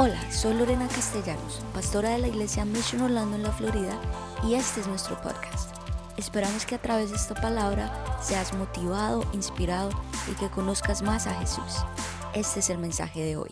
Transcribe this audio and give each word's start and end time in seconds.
Hola, 0.00 0.30
soy 0.30 0.54
Lorena 0.54 0.86
Castellanos, 0.86 1.60
pastora 1.74 2.10
de 2.10 2.18
la 2.20 2.28
iglesia 2.28 2.64
Mission 2.64 3.02
Orlando 3.02 3.34
en 3.34 3.42
la 3.42 3.50
Florida, 3.50 4.00
y 4.44 4.54
este 4.54 4.78
es 4.78 4.86
nuestro 4.86 5.20
podcast. 5.20 5.74
Esperamos 6.16 6.64
que 6.64 6.76
a 6.76 6.80
través 6.80 7.10
de 7.10 7.16
esta 7.16 7.34
palabra 7.34 7.90
seas 8.22 8.54
motivado, 8.54 9.28
inspirado 9.32 9.90
y 10.30 10.36
que 10.36 10.50
conozcas 10.50 11.02
más 11.02 11.26
a 11.26 11.34
Jesús. 11.40 11.84
Este 12.32 12.60
es 12.60 12.70
el 12.70 12.78
mensaje 12.78 13.24
de 13.24 13.36
hoy. 13.38 13.50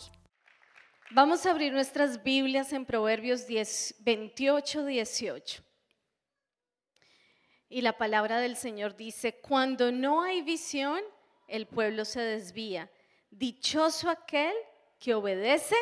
Vamos 1.11 1.45
a 1.47 1.51
abrir 1.51 1.73
nuestras 1.73 2.23
Biblias 2.23 2.73
en 2.73 2.87
Proverbios 2.87 3.49
10, 3.49 3.97
28, 4.05 4.85
18. 4.85 5.65
Y 7.71 7.81
la 7.81 7.99
palabra 7.99 8.39
del 8.39 8.57
Señor 8.57 8.95
dice, 8.95 9.41
cuando 9.41 9.91
no 9.91 10.23
hay 10.23 10.43
visión, 10.43 11.01
el 11.49 11.67
pueblo 11.67 12.05
se 12.05 12.21
desvía. 12.21 12.89
Dichoso 13.33 14.09
aquel 14.09 14.55
que 15.01 15.13
obedece 15.15 15.75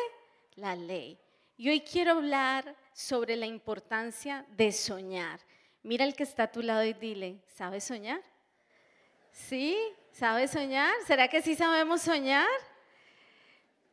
la 0.55 0.75
ley. 0.75 1.19
Y 1.57 1.69
hoy 1.69 1.81
quiero 1.81 2.11
hablar 2.11 2.75
sobre 2.93 3.35
la 3.35 3.45
importancia 3.45 4.45
de 4.57 4.71
soñar. 4.71 5.39
Mira 5.83 6.05
el 6.05 6.15
que 6.15 6.23
está 6.23 6.43
a 6.43 6.51
tu 6.51 6.61
lado 6.61 6.83
y 6.83 6.93
dile, 6.93 7.41
¿sabes 7.47 7.83
soñar? 7.83 8.21
¿Sí? 9.31 9.77
¿Sabes 10.11 10.51
soñar? 10.51 10.93
¿Será 11.05 11.27
que 11.27 11.41
sí 11.41 11.55
sabemos 11.55 12.01
soñar? 12.01 12.47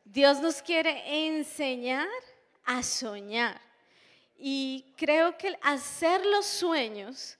Dios 0.03 0.41
nos 0.41 0.61
quiere 0.61 1.27
enseñar 1.27 2.07
a 2.65 2.83
soñar. 2.83 3.59
Y 4.37 4.93
creo 4.97 5.37
que 5.37 5.57
hacer 5.61 6.25
los 6.25 6.45
sueños 6.45 7.37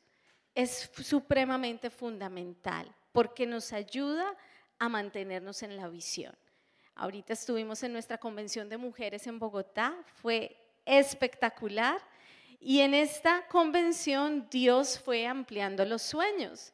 es 0.55 0.89
supremamente 1.01 1.89
fundamental 1.89 2.93
porque 3.11 3.45
nos 3.45 3.73
ayuda 3.73 4.35
a 4.79 4.89
mantenernos 4.89 5.63
en 5.63 5.75
la 5.77 5.87
visión. 5.87 6.35
Ahorita 6.95 7.33
estuvimos 7.33 7.81
en 7.83 7.93
nuestra 7.93 8.17
convención 8.17 8.69
de 8.69 8.77
mujeres 8.77 9.25
en 9.27 9.39
Bogotá, 9.39 9.95
fue 10.15 10.55
espectacular. 10.85 11.99
Y 12.59 12.79
en 12.79 12.93
esta 12.93 13.45
convención 13.47 14.47
Dios 14.49 14.99
fue 14.99 15.25
ampliando 15.27 15.83
los 15.85 16.01
sueños. 16.01 16.73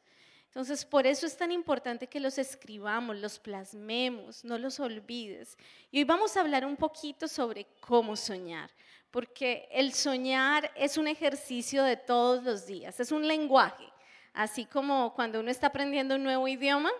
Entonces, 0.50 0.84
por 0.84 1.06
eso 1.06 1.26
es 1.26 1.36
tan 1.36 1.52
importante 1.52 2.08
que 2.08 2.18
los 2.18 2.36
escribamos, 2.36 3.16
los 3.16 3.38
plasmemos, 3.38 4.44
no 4.44 4.58
los 4.58 4.80
olvides. 4.80 5.56
Y 5.92 5.98
hoy 5.98 6.04
vamos 6.04 6.36
a 6.36 6.40
hablar 6.40 6.66
un 6.66 6.76
poquito 6.76 7.28
sobre 7.28 7.68
cómo 7.80 8.16
soñar, 8.16 8.68
porque 9.12 9.68
el 9.70 9.92
soñar 9.94 10.70
es 10.74 10.98
un 10.98 11.06
ejercicio 11.06 11.84
de 11.84 11.96
todos 11.96 12.42
los 12.42 12.66
días, 12.66 12.98
es 12.98 13.12
un 13.12 13.28
lenguaje, 13.28 13.84
así 14.32 14.64
como 14.64 15.14
cuando 15.14 15.38
uno 15.38 15.52
está 15.52 15.68
aprendiendo 15.68 16.16
un 16.16 16.24
nuevo 16.24 16.48
idioma, 16.48 16.90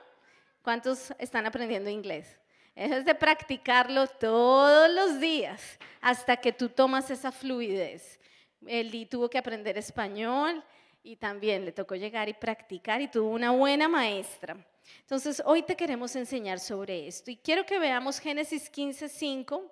¿cuántos 0.62 1.12
están 1.18 1.44
aprendiendo 1.44 1.90
inglés? 1.90 2.39
Es 2.80 3.04
de 3.04 3.14
practicarlo 3.14 4.06
todos 4.06 4.90
los 4.90 5.20
días 5.20 5.78
hasta 6.00 6.38
que 6.38 6.50
tú 6.50 6.70
tomas 6.70 7.10
esa 7.10 7.30
fluidez. 7.30 8.18
Eli 8.66 9.04
tuvo 9.04 9.28
que 9.28 9.36
aprender 9.36 9.76
español 9.76 10.64
y 11.02 11.16
también 11.16 11.66
le 11.66 11.72
tocó 11.72 11.94
llegar 11.94 12.30
y 12.30 12.32
practicar 12.32 13.02
y 13.02 13.08
tuvo 13.08 13.32
una 13.32 13.50
buena 13.50 13.86
maestra. 13.86 14.56
Entonces, 15.00 15.42
hoy 15.44 15.62
te 15.62 15.76
queremos 15.76 16.16
enseñar 16.16 16.58
sobre 16.58 17.06
esto 17.06 17.30
y 17.30 17.36
quiero 17.36 17.66
que 17.66 17.78
veamos 17.78 18.18
Génesis 18.18 18.72
15:5 18.72 19.70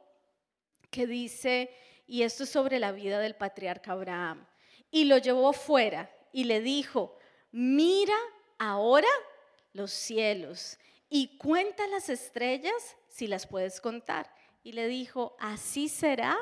que 0.91 1.07
dice, 1.07 1.71
y 2.07 2.25
esto 2.25 2.45
es 2.45 2.51
sobre 2.51 2.79
la 2.79 2.93
vida 2.93 3.21
del 3.21 3.37
patriarca 3.37 3.93
Abraham, 3.93 4.47
y 4.91 5.05
lo 5.05 5.17
llevó 5.17 5.55
fuera 5.55 6.11
y 6.31 6.45
le 6.45 6.61
dijo, 6.61 7.17
mira 7.53 8.17
ahora 8.59 9.09
los 9.73 9.93
cielos 9.93 10.79
y 11.09 11.39
cuenta 11.39 11.87
las 11.89 12.09
estrellas 12.09 12.97
si 13.09 13.27
las 13.27 13.47
puedes 13.47 13.81
contar. 13.81 14.31
Y 14.63 14.73
le 14.73 14.89
dijo, 14.89 15.37
así 15.39 15.89
será 15.89 16.37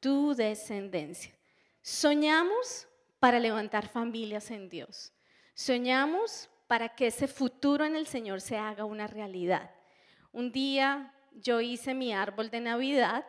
tu 0.00 0.34
descendencia. 0.34 1.34
Soñamos 1.82 2.86
para 3.18 3.40
levantar 3.40 3.88
familias 3.88 4.50
en 4.50 4.68
Dios. 4.68 5.12
Soñamos 5.54 6.48
para 6.66 6.94
que 6.94 7.08
ese 7.08 7.28
futuro 7.28 7.84
en 7.84 7.96
el 7.96 8.06
Señor 8.06 8.40
se 8.40 8.56
haga 8.56 8.84
una 8.84 9.06
realidad. 9.06 9.70
Un 10.32 10.52
día 10.52 11.14
yo 11.32 11.60
hice 11.60 11.94
mi 11.94 12.12
árbol 12.12 12.50
de 12.50 12.60
Navidad 12.60 13.24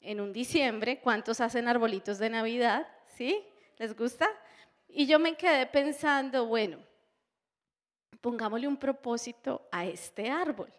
en 0.00 0.20
un 0.20 0.32
diciembre. 0.32 1.00
¿Cuántos 1.00 1.40
hacen 1.40 1.68
arbolitos 1.68 2.18
de 2.18 2.30
Navidad? 2.30 2.86
¿Sí? 3.06 3.44
¿Les 3.78 3.96
gusta? 3.96 4.28
Y 4.88 5.06
yo 5.06 5.18
me 5.18 5.36
quedé 5.36 5.66
pensando, 5.66 6.46
bueno, 6.46 6.78
pongámosle 8.24 8.66
un 8.66 8.78
propósito 8.78 9.68
a 9.70 9.84
este 9.84 10.30
árbol. 10.30 10.72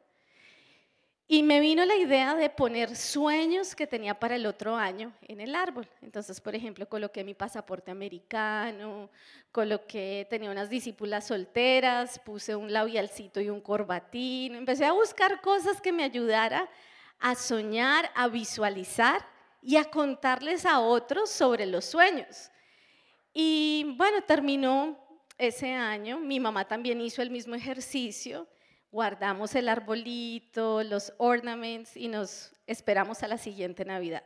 Y 1.27 1.43
me 1.43 1.59
vino 1.59 1.85
la 1.85 1.95
idea 1.95 2.33
de 2.33 2.49
poner 2.49 2.95
sueños 2.95 3.75
que 3.75 3.85
tenía 3.85 4.19
para 4.19 4.35
el 4.35 4.47
otro 4.47 4.75
año 4.75 5.13
en 5.21 5.39
el 5.39 5.53
árbol. 5.53 5.87
Entonces, 6.01 6.41
por 6.41 6.55
ejemplo, 6.55 6.89
coloqué 6.89 7.23
mi 7.23 7.35
pasaporte 7.35 7.91
americano, 7.91 9.11
coloqué, 9.51 10.25
tenía 10.27 10.49
unas 10.49 10.71
discípulas 10.71 11.27
solteras, 11.27 12.17
puse 12.17 12.55
un 12.55 12.73
labialcito 12.73 13.39
y 13.39 13.51
un 13.51 13.61
corbatín. 13.61 14.55
Empecé 14.55 14.85
a 14.85 14.93
buscar 14.93 15.39
cosas 15.41 15.79
que 15.79 15.91
me 15.91 16.03
ayudara 16.03 16.67
a 17.19 17.35
soñar, 17.35 18.09
a 18.15 18.27
visualizar 18.27 19.23
y 19.61 19.75
a 19.75 19.85
contarles 19.85 20.65
a 20.65 20.79
otros 20.79 21.29
sobre 21.29 21.67
los 21.67 21.85
sueños. 21.85 22.49
Y 23.35 23.93
bueno, 23.97 24.23
terminó 24.23 25.04
ese 25.37 25.71
año. 25.73 26.19
Mi 26.19 26.39
mamá 26.39 26.67
también 26.67 27.01
hizo 27.01 27.21
el 27.21 27.29
mismo 27.29 27.55
ejercicio 27.55 28.47
guardamos 28.95 29.53
el 29.55 29.67
arbolito, 29.67 30.81
los 30.81 31.11
ornaments 31.17 31.97
y 31.97 32.07
nos 32.07 32.53
esperamos 32.65 33.23
a 33.23 33.27
la 33.27 33.37
siguiente 33.37 33.83
Navidad. 33.83 34.23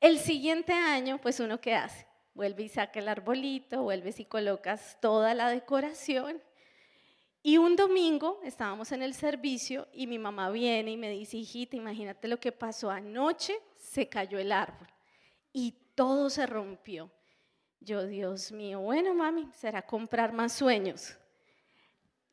El 0.00 0.18
siguiente 0.18 0.72
año, 0.72 1.20
pues 1.22 1.38
uno 1.38 1.60
qué 1.60 1.76
hace? 1.76 2.08
Vuelve 2.34 2.64
y 2.64 2.68
saca 2.68 2.98
el 2.98 3.08
arbolito, 3.08 3.84
vuelves 3.84 4.18
y 4.18 4.24
colocas 4.24 4.98
toda 5.00 5.32
la 5.34 5.48
decoración. 5.48 6.42
Y 7.44 7.58
un 7.58 7.76
domingo 7.76 8.40
estábamos 8.42 8.90
en 8.90 9.04
el 9.04 9.14
servicio 9.14 9.86
y 9.92 10.08
mi 10.08 10.18
mamá 10.18 10.50
viene 10.50 10.90
y 10.90 10.96
me 10.96 11.08
dice, 11.08 11.36
hijita, 11.36 11.76
imagínate 11.76 12.26
lo 12.26 12.40
que 12.40 12.50
pasó 12.50 12.90
anoche, 12.90 13.54
se 13.76 14.08
cayó 14.08 14.40
el 14.40 14.50
árbol 14.50 14.88
y 15.52 15.72
todo 15.94 16.30
se 16.30 16.46
rompió. 16.46 17.12
Yo, 17.80 18.06
Dios 18.06 18.52
mío, 18.52 18.80
bueno, 18.80 19.14
mami, 19.14 19.48
será 19.54 19.80
comprar 19.80 20.32
más 20.32 20.52
sueños. 20.52 21.16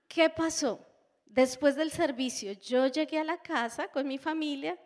¿Qué 0.07 0.29
pasó? 0.29 0.85
Después 1.25 1.75
del 1.75 1.91
servicio, 1.91 2.51
yo 2.53 2.87
llegué 2.87 3.19
a 3.19 3.23
la 3.23 3.37
casa 3.37 3.87
con 3.87 4.07
mi 4.07 4.17
familia 4.17 4.77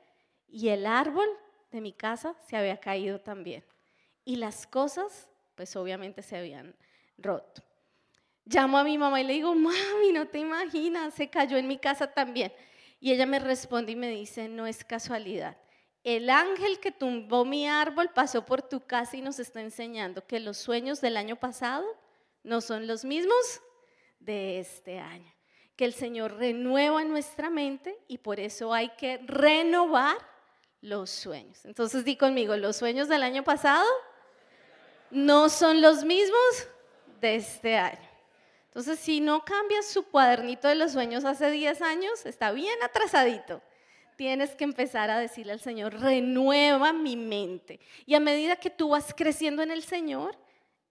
y 0.48 0.70
el 0.70 0.86
árbol 0.86 1.28
de 1.72 1.82
mi 1.82 1.94
casa 1.94 2.36
se 2.48 2.58
había 2.58 2.78
caído 2.78 3.20
también. 3.20 3.64
Y 4.24 4.36
las 4.36 4.68
cosas, 4.68 5.30
pues 5.56 5.76
obviamente 5.76 6.22
se 6.22 6.38
habían 6.38 6.76
roto. 7.18 7.64
Llamo 8.46 8.78
a 8.78 8.84
mi 8.84 8.98
mamá 8.98 9.22
y 9.22 9.24
le 9.24 9.34
digo, 9.34 9.56
mami, 9.56 10.12
no 10.14 10.28
te 10.28 10.40
imaginas, 10.40 11.14
se 11.14 11.30
cayó 11.30 11.58
en 11.58 11.68
mi 11.68 11.78
casa 11.78 12.08
también. 12.08 12.52
Y 13.00 13.12
ella 13.12 13.26
me 13.26 13.40
responde 13.40 13.94
y 13.94 13.96
me 13.96 14.10
dice, 14.10 14.48
no 14.48 14.68
es 14.68 14.84
casualidad. 14.84 15.58
El 16.04 16.30
ángel 16.30 16.80
que 16.80 16.92
tumbó 16.92 17.46
mi 17.46 17.68
árbol 17.68 18.10
pasó 18.10 18.46
por 18.46 18.62
tu 18.62 18.82
casa 18.82 19.18
y 19.18 19.22
nos 19.22 19.40
está 19.40 19.62
enseñando 19.62 20.26
que 20.26 20.40
los 20.40 20.58
sueños 20.58 21.00
del 21.02 21.18
año 21.18 21.36
pasado 21.36 21.86
no 22.44 22.62
son 22.62 22.88
los 22.88 23.06
mismos 23.06 23.62
de 24.20 24.60
este 24.60 25.00
año 25.00 25.32
que 25.82 25.86
el 25.86 25.94
Señor 25.96 26.38
renueva 26.38 27.04
nuestra 27.04 27.50
mente 27.50 27.98
y 28.08 28.20
por 28.20 28.40
eso 28.40 28.72
hay 28.72 28.90
que 28.90 29.18
renovar 29.26 30.16
los 30.82 31.10
sueños. 31.10 31.66
Entonces 31.66 32.06
di 32.06 32.16
conmigo, 32.16 32.56
los 32.56 32.76
sueños 32.76 33.08
del 33.08 33.24
año 33.24 33.44
pasado 33.44 33.88
no 35.10 35.50
son 35.50 35.82
los 35.82 36.04
mismos 36.04 36.68
de 37.20 37.38
este 37.38 37.78
año. 37.78 38.10
Entonces, 38.66 39.00
si 39.00 39.22
no 39.22 39.44
cambias 39.44 39.88
su 39.88 40.04
cuadernito 40.04 40.68
de 40.68 40.76
los 40.76 40.92
sueños 40.92 41.26
hace 41.26 41.50
10 41.50 41.82
años, 41.82 42.28
está 42.28 42.52
bien 42.52 42.78
atrasadito. 42.84 43.62
Tienes 44.22 44.54
que 44.54 44.66
empezar 44.66 45.10
a 45.10 45.18
decirle 45.18 45.52
al 45.52 45.60
Señor, 45.60 46.00
renueva 46.00 46.94
mi 46.94 47.16
mente. 47.16 47.80
Y 48.06 48.14
a 48.14 48.20
medida 48.20 48.56
que 48.56 48.70
tú 48.70 48.90
vas 48.90 49.16
creciendo 49.18 49.64
en 49.64 49.72
el 49.72 49.82
Señor, 49.82 50.38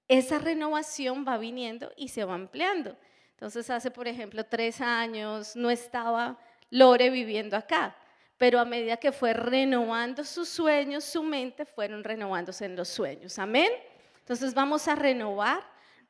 esa 0.08 0.40
renovación 0.40 1.24
va 1.24 1.38
viniendo 1.38 1.92
y 1.96 2.08
se 2.08 2.24
va 2.24 2.34
ampliando. 2.34 2.96
Entonces 3.30 3.70
hace, 3.70 3.92
por 3.92 4.08
ejemplo, 4.08 4.42
tres 4.42 4.80
años 4.80 5.54
no 5.54 5.70
estaba 5.70 6.40
Lore 6.70 7.08
viviendo 7.10 7.56
acá, 7.56 7.96
pero 8.36 8.58
a 8.58 8.64
medida 8.64 8.96
que 8.96 9.12
fue 9.12 9.32
renovando 9.32 10.24
sus 10.24 10.48
sueños, 10.48 11.04
su 11.04 11.22
mente 11.22 11.64
fueron 11.64 12.02
renovándose 12.02 12.64
en 12.64 12.74
los 12.74 12.88
sueños. 12.88 13.38
Amén. 13.38 13.70
Entonces 14.18 14.54
vamos 14.54 14.88
a 14.88 14.96
renovar 14.96 15.62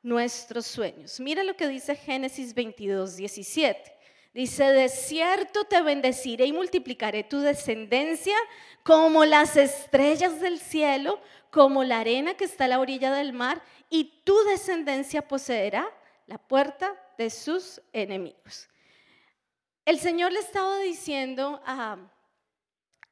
nuestros 0.02 0.64
sueños. 0.64 1.20
Mira 1.20 1.44
lo 1.44 1.54
que 1.54 1.68
dice 1.68 1.94
Génesis 1.96 2.54
22, 2.54 3.16
17. 3.16 3.99
Dice, 4.32 4.64
de 4.64 4.88
cierto 4.88 5.64
te 5.64 5.82
bendeciré 5.82 6.46
y 6.46 6.52
multiplicaré 6.52 7.24
tu 7.24 7.40
descendencia 7.40 8.36
como 8.84 9.24
las 9.24 9.56
estrellas 9.56 10.40
del 10.40 10.60
cielo, 10.60 11.20
como 11.50 11.82
la 11.82 11.98
arena 11.98 12.34
que 12.34 12.44
está 12.44 12.66
a 12.66 12.68
la 12.68 12.78
orilla 12.78 13.12
del 13.12 13.32
mar, 13.32 13.60
y 13.88 14.22
tu 14.24 14.36
descendencia 14.44 15.26
poseerá 15.26 15.88
la 16.26 16.38
puerta 16.38 16.94
de 17.18 17.28
sus 17.28 17.82
enemigos. 17.92 18.68
El 19.84 19.98
Señor 19.98 20.30
le 20.32 20.38
estaba 20.38 20.78
diciendo 20.78 21.60
a 21.66 21.98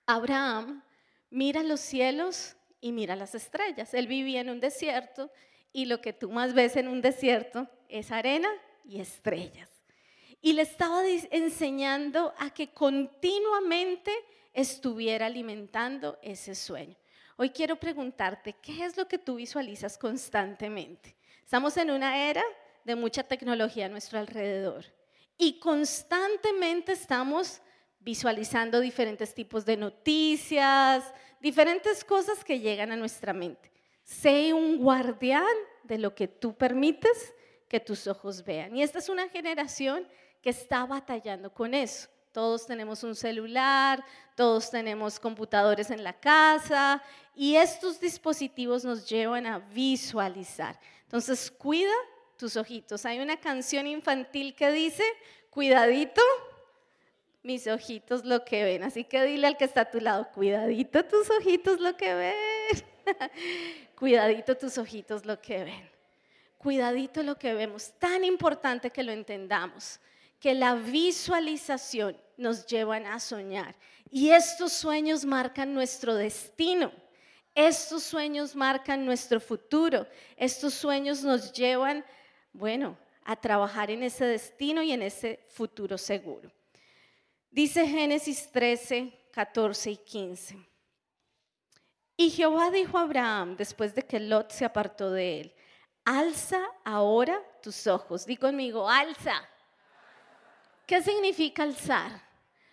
Abraham, 0.07 0.85
mira 1.31 1.65
los 1.65 1.81
cielos 1.81 2.57
y 2.81 2.93
mira 2.93 3.17
las 3.17 3.35
estrellas. 3.35 3.93
Él 3.93 4.07
vivía 4.07 4.41
en 4.41 4.51
un 4.51 4.61
desierto 4.61 5.33
y 5.73 5.87
lo 5.87 6.01
que 6.01 6.13
tú 6.13 6.31
más 6.31 6.55
ves 6.55 6.77
en 6.77 6.87
un 6.87 7.03
desierto 7.03 7.69
es 7.89 8.13
arena 8.13 8.49
y 8.85 9.01
estrellas. 9.01 9.78
Y 10.41 10.53
le 10.53 10.63
estaba 10.63 11.03
enseñando 11.07 12.33
a 12.39 12.51
que 12.51 12.69
continuamente 12.69 14.13
estuviera 14.53 15.27
alimentando 15.27 16.19
ese 16.23 16.55
sueño. 16.55 16.97
Hoy 17.37 17.51
quiero 17.51 17.77
preguntarte, 17.77 18.55
¿qué 18.55 18.85
es 18.85 18.97
lo 18.97 19.07
que 19.07 19.19
tú 19.19 19.37
visualizas 19.37 19.97
constantemente? 19.97 21.17
Estamos 21.45 21.77
en 21.77 21.91
una 21.91 22.29
era 22.29 22.43
de 22.85 22.97
mucha 22.97 23.23
tecnología 23.23 23.87
a 23.87 23.89
nuestro 23.89 24.19
alrededor 24.19 24.85
y 25.37 25.59
constantemente 25.61 26.93
estamos 26.93 27.61
visualizando 28.01 28.81
diferentes 28.81 29.35
tipos 29.35 29.65
de 29.65 29.77
noticias, 29.77 31.05
diferentes 31.41 32.05
cosas 32.05 32.45
que 32.45 32.61
llegan 32.61 32.91
a 32.91 32.97
nuestra 32.97 33.33
mente. 33.33 33.71
Sé 34.03 34.53
un 34.53 34.79
guardián 34.79 35.45
de 35.85 35.99
lo 35.99 36.15
que 36.15 36.27
tú 36.27 36.57
permites 36.57 37.35
que 37.69 37.81
tus 37.81 38.07
ojos 38.07 38.45
vean. 38.45 38.75
Y 38.75 38.83
esta 38.83 38.99
es 38.99 39.09
una 39.09 39.29
generación 39.29 40.09
está 40.49 40.85
batallando 40.87 41.53
con 41.53 41.75
eso. 41.75 42.09
Todos 42.33 42.67
tenemos 42.67 43.03
un 43.03 43.15
celular, 43.15 44.05
todos 44.37 44.71
tenemos 44.71 45.19
computadores 45.19 45.91
en 45.91 46.05
la 46.05 46.13
casa 46.13 47.03
y 47.35 47.57
estos 47.57 47.99
dispositivos 47.99 48.85
nos 48.85 49.09
llevan 49.09 49.47
a 49.47 49.59
visualizar. 49.59 50.79
Entonces, 51.03 51.51
cuida 51.51 51.93
tus 52.37 52.57
ojitos. 52.57 53.05
Hay 53.07 53.19
una 53.19 53.39
canción 53.39 53.87
infantil 53.87 54.55
que 54.55 54.71
dice, 54.71 55.03
cuidadito, 55.51 56.23
mis 57.43 57.67
ojitos 57.67 58.25
lo 58.25 58.45
que 58.45 58.65
ven. 58.65 58.83
Así 58.83 59.05
que 59.05 59.25
dile 59.25 59.47
al 59.47 59.57
que 59.57 59.65
está 59.65 59.83
a 59.83 59.91
tu 59.91 60.01
lado, 60.01 60.29
cuidadito 60.33 61.05
tus 61.05 61.31
ojitos 61.31 61.81
lo 61.81 61.97
que 61.97 62.15
ven. 62.15 62.85
cuidadito 63.97 64.57
tus 64.57 64.79
ojitos 64.79 65.25
lo 65.25 65.41
que 65.41 65.65
ven. 65.65 65.91
Cuidadito 66.59 67.23
lo 67.23 67.39
que 67.39 67.55
vemos. 67.55 67.93
Tan 67.99 68.25
importante 68.25 68.91
que 68.91 69.03
lo 69.03 69.13
entendamos, 69.13 70.01
que 70.41 70.55
la 70.55 70.75
visualización 70.75 72.17
nos 72.37 72.67
llevan 72.67 73.07
a 73.07 73.21
soñar. 73.21 73.75
Y 74.11 74.31
estos 74.31 74.73
sueños 74.73 75.25
marcan 75.25 75.75
nuestro 75.75 76.15
destino. 76.15 76.93
Estos 77.55 78.05
sueños 78.05 78.55
marcan 78.55 79.05
nuestro 79.05 79.41
futuro. 79.41 80.07
Estos 80.37 80.75
sueños 80.75 81.23
nos 81.23 81.53
llevan, 81.53 82.05
bueno, 82.53 82.97
a 83.25 83.37
trabajar 83.37 83.91
en 83.91 84.03
ese 84.03 84.25
destino 84.25 84.83
y 84.83 84.93
en 84.93 85.03
ese 85.03 85.45
futuro 85.49 85.99
seguro. 85.99 86.51
Dice 87.51 87.87
Génesis 87.87 88.51
13, 88.53 89.13
14 89.33 89.91
y 89.91 89.97
15. 89.97 90.69
Y 92.17 92.31
Jehová 92.31 92.71
dijo 92.71 92.99
a 92.99 93.03
Abraham, 93.03 93.57
después 93.57 93.95
de 93.95 94.03
que 94.03 94.19
Lot 94.19 94.51
se 94.51 94.65
apartó 94.65 95.11
de 95.11 95.41
él, 95.41 95.55
alza 96.05 96.65
ahora 96.85 97.41
tus 97.63 97.87
ojos. 97.87 98.25
Di 98.27 98.37
conmigo, 98.37 98.89
alza. 98.89 99.47
¿Qué 100.89 101.03
significa 101.03 101.65
alzar? 101.65 102.11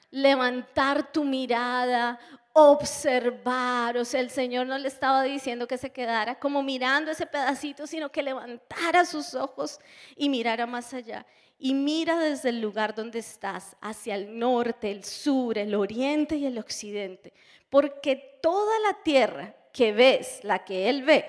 Levantar 0.09 1.11
tu 1.11 1.25
mirada, 1.25 2.17
observar. 2.53 3.97
O 3.97 4.05
sea, 4.05 4.21
el 4.21 4.29
Señor 4.29 4.65
no 4.67 4.77
le 4.77 4.87
estaba 4.87 5.21
diciendo 5.21 5.67
que 5.67 5.77
se 5.77 5.91
quedara 5.91 6.39
como 6.39 6.63
mirando 6.63 7.11
ese 7.11 7.25
pedacito, 7.25 7.85
sino 7.85 8.09
que 8.09 8.23
levantara 8.23 9.03
sus 9.03 9.35
ojos 9.35 9.81
y 10.15 10.29
mirara 10.29 10.65
más 10.65 10.93
allá 10.93 11.25
y 11.59 11.73
mira 11.73 12.17
desde 12.17 12.49
el 12.49 12.61
lugar 12.61 12.95
donde 12.95 13.19
estás 13.19 13.75
hacia 13.81 14.15
el 14.15 14.39
norte, 14.39 14.91
el 14.91 15.03
sur, 15.03 15.57
el 15.57 15.75
oriente 15.75 16.37
y 16.37 16.45
el 16.45 16.57
occidente, 16.57 17.33
porque 17.69 18.39
toda 18.41 18.79
la 18.79 19.03
tierra 19.03 19.55
que 19.73 19.91
ves, 19.91 20.39
la 20.43 20.63
que 20.63 20.89
Él 20.89 21.03
ve, 21.03 21.25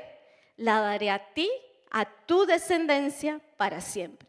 la 0.56 0.81
daré 0.81 1.11
a 1.11 1.33
ti, 1.35 1.50
a 1.91 2.05
tu 2.05 2.47
descendencia 2.47 3.41
para 3.56 3.81
siempre. 3.81 4.29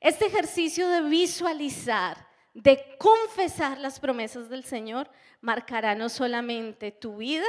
Este 0.00 0.26
ejercicio 0.26 0.88
de 0.88 1.02
visualizar, 1.02 2.26
de 2.54 2.96
confesar 2.98 3.78
las 3.78 4.00
promesas 4.00 4.48
del 4.48 4.64
Señor, 4.64 5.10
marcará 5.42 5.94
no 5.94 6.08
solamente 6.08 6.90
tu 6.90 7.18
vida, 7.18 7.46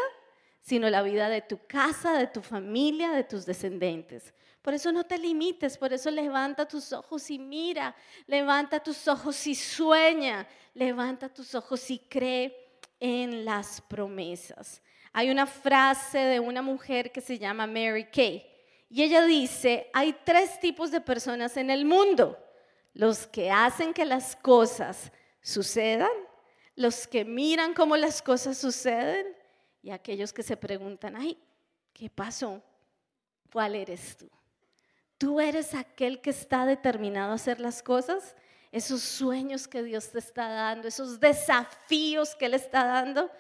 sino 0.60 0.90
la 0.90 1.02
vida 1.02 1.30
de 1.30 1.42
tu 1.42 1.66
casa, 1.66 2.14
de 2.14 2.28
tu 2.28 2.42
familia, 2.42 3.12
de 3.12 3.24
tus 3.24 3.46
descendientes. 3.46 4.34
Por 4.62 4.74
eso 4.74 4.92
no 4.92 5.06
te 5.06 5.18
limites, 5.18 5.78
por 5.78 5.94
eso 5.94 6.12
levanta 6.12 6.68
tus 6.68 6.92
ojos 6.92 7.32
y 7.32 7.40
mira, 7.40 7.96
levanta 8.28 8.82
tus 8.82 9.08
ojos 9.08 9.48
y 9.48 9.56
sueña, 9.56 10.46
levanta 10.74 11.30
tus 11.30 11.56
ojos 11.56 11.90
y 11.90 12.00
cree 12.00 12.56
en 13.00 13.46
las 13.46 13.80
promesas. 13.80 14.82
Hay 15.14 15.30
una 15.30 15.48
frase 15.48 16.20
de 16.20 16.40
una 16.42 16.62
mujer 16.62 17.14
que 17.14 17.22
se 17.22 17.40
llama 17.40 17.66
Mary 17.66 18.10
Kay 18.12 18.51
y 18.94 19.04
ella 19.04 19.24
dice, 19.24 19.90
hay 19.94 20.14
tres 20.26 20.60
tipos 20.60 20.92
de 20.92 21.00
personas 21.00 21.56
en 21.56 21.70
el 21.70 21.86
mundo, 21.86 22.38
los 22.94 23.26
que 23.26 23.50
hacen 23.50 23.94
que 23.94 24.04
las 24.04 24.36
cosas 24.36 25.14
sucedan, 25.40 26.12
los 26.76 27.08
que 27.08 27.24
miran 27.24 27.74
cómo 27.74 27.96
las 27.96 28.22
cosas 28.22 28.58
suceden 28.58 29.26
y 29.82 29.92
aquellos 29.92 30.34
que 30.34 30.44
se 30.44 30.58
preguntan, 30.58 31.16
ay, 31.16 31.38
¿qué 31.94 32.10
pasó? 32.10 32.62
¿Cuál 33.50 33.76
eres 33.76 34.18
tú? 34.18 34.30
Tú 35.18 35.40
eres 35.40 35.74
aquel 35.74 36.20
que 36.20 36.32
está 36.32 36.66
determinado 36.66 37.32
a 37.32 37.36
hacer 37.36 37.62
las 37.62 37.82
cosas, 37.82 38.36
esos 38.74 39.02
sueños 39.02 39.70
que 39.70 39.84
Dios 39.84 40.10
te 40.12 40.20
está 40.20 40.50
dando, 40.50 40.90
esos 40.90 41.18
desafíos 41.18 42.36
que 42.36 42.48
Él 42.48 42.56
está 42.56 42.84
dando. 42.84 43.32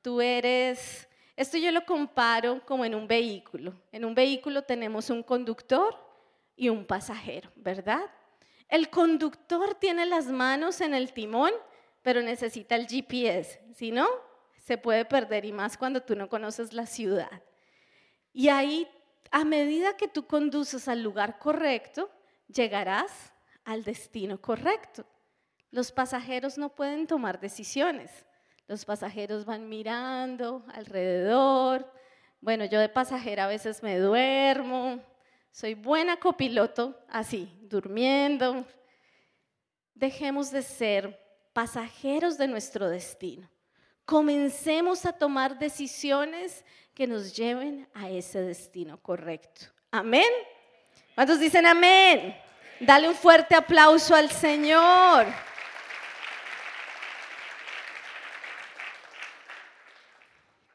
Tú 0.00 0.20
eres, 0.20 1.08
esto 1.36 1.58
yo 1.58 1.70
lo 1.70 1.84
comparo 1.84 2.64
como 2.66 2.84
en 2.84 2.94
un 2.94 3.06
vehículo. 3.06 3.74
En 3.90 4.04
un 4.04 4.14
vehículo 4.14 4.62
tenemos 4.62 5.10
un 5.10 5.22
conductor 5.22 5.96
y 6.56 6.68
un 6.68 6.84
pasajero, 6.84 7.50
¿verdad? 7.56 8.02
El 8.68 8.90
conductor 8.90 9.74
tiene 9.74 10.06
las 10.06 10.26
manos 10.26 10.80
en 10.80 10.94
el 10.94 11.12
timón, 11.12 11.52
pero 12.02 12.22
necesita 12.22 12.74
el 12.74 12.86
GPS, 12.86 13.60
si 13.74 13.90
no, 13.90 14.08
se 14.56 14.78
puede 14.78 15.04
perder 15.04 15.44
y 15.44 15.52
más 15.52 15.76
cuando 15.76 16.02
tú 16.02 16.16
no 16.16 16.28
conoces 16.28 16.72
la 16.72 16.86
ciudad. 16.86 17.42
Y 18.32 18.48
ahí 18.48 18.88
a 19.32 19.44
medida 19.44 19.96
que 19.96 20.08
tú 20.08 20.26
conduces 20.26 20.88
al 20.88 21.02
lugar 21.02 21.38
correcto, 21.38 22.10
llegarás 22.48 23.32
al 23.64 23.82
destino 23.82 24.40
correcto. 24.40 25.06
Los 25.70 25.90
pasajeros 25.90 26.58
no 26.58 26.74
pueden 26.74 27.06
tomar 27.06 27.40
decisiones. 27.40 28.26
Los 28.72 28.86
pasajeros 28.86 29.44
van 29.44 29.68
mirando 29.68 30.64
alrededor. 30.72 31.92
Bueno, 32.40 32.64
yo 32.64 32.80
de 32.80 32.88
pasajera 32.88 33.44
a 33.44 33.48
veces 33.48 33.82
me 33.82 33.98
duermo. 33.98 34.98
Soy 35.50 35.74
buena 35.74 36.16
copiloto 36.16 36.98
así, 37.06 37.54
durmiendo. 37.64 38.64
Dejemos 39.92 40.50
de 40.50 40.62
ser 40.62 41.20
pasajeros 41.52 42.38
de 42.38 42.48
nuestro 42.48 42.88
destino. 42.88 43.46
Comencemos 44.06 45.04
a 45.04 45.12
tomar 45.12 45.58
decisiones 45.58 46.64
que 46.94 47.06
nos 47.06 47.36
lleven 47.36 47.86
a 47.92 48.08
ese 48.08 48.40
destino 48.40 48.96
correcto. 49.02 49.66
Amén. 49.90 50.32
¿Cuántos 51.14 51.38
dicen 51.38 51.66
amén? 51.66 52.34
Dale 52.80 53.06
un 53.06 53.14
fuerte 53.14 53.54
aplauso 53.54 54.14
al 54.14 54.30
Señor. 54.30 55.26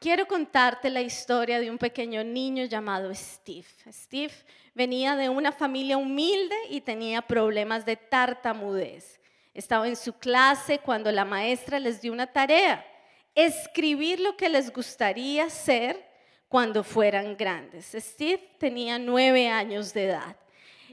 Quiero 0.07 0.25
contarte 0.25 0.89
la 0.89 1.01
historia 1.01 1.59
de 1.59 1.69
un 1.69 1.77
pequeño 1.77 2.23
niño 2.23 2.63
llamado 2.63 3.13
Steve. 3.13 3.67
Steve 3.91 4.31
venía 4.73 5.17
de 5.17 5.27
una 5.27 5.51
familia 5.51 5.97
humilde 5.97 6.55
y 6.69 6.79
tenía 6.79 7.21
problemas 7.21 7.85
de 7.85 7.97
tartamudez. 7.97 9.19
Estaba 9.53 9.85
en 9.85 9.97
su 9.97 10.13
clase 10.13 10.79
cuando 10.79 11.11
la 11.11 11.25
maestra 11.25 11.77
les 11.77 11.99
dio 11.99 12.13
una 12.13 12.25
tarea, 12.25 12.85
escribir 13.35 14.21
lo 14.21 14.37
que 14.37 14.47
les 14.47 14.71
gustaría 14.71 15.49
ser 15.49 16.01
cuando 16.47 16.85
fueran 16.85 17.35
grandes. 17.35 17.91
Steve 17.93 18.51
tenía 18.59 18.97
nueve 18.97 19.49
años 19.49 19.93
de 19.93 20.05
edad. 20.05 20.37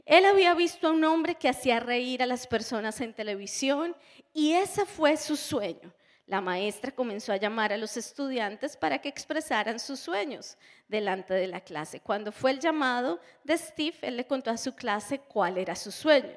Él 0.07 0.25
había 0.25 0.55
visto 0.55 0.89
a 0.89 0.91
un 0.91 1.05
hombre 1.05 1.37
que 1.37 1.49
hacía 1.49 1.79
reír 1.79 2.21
a 2.21 2.27
las 2.27 2.49
personas 2.49 3.01
en 3.01 3.15
televisión 3.15 3.95
y 4.33 4.55
ese 4.55 4.85
fue 4.85 5.17
su 5.17 5.37
sueño. 5.37 5.95
La 6.27 6.41
maestra 6.41 6.91
comenzó 6.91 7.33
a 7.33 7.37
llamar 7.37 7.73
a 7.73 7.77
los 7.77 7.97
estudiantes 7.99 8.77
para 8.77 8.99
que 8.99 9.11
expresaran 9.11 9.79
sus 9.79 10.01
sueños 10.01 10.57
delante 10.89 11.35
de 11.35 11.47
la 11.47 11.61
clase. 11.61 12.01
Cuando 12.01 12.33
fue 12.33 12.53
el 12.53 12.61
llamado 12.61 13.21
de 13.43 13.59
Steve, 13.59 13.97
él 14.01 14.17
le 14.17 14.27
contó 14.27 14.51
a 14.51 14.57
su 14.57 14.75
clase 14.75 15.19
cuál 15.19 15.59
era 15.59 15.77
su 15.77 15.93
sueño. 15.93 16.35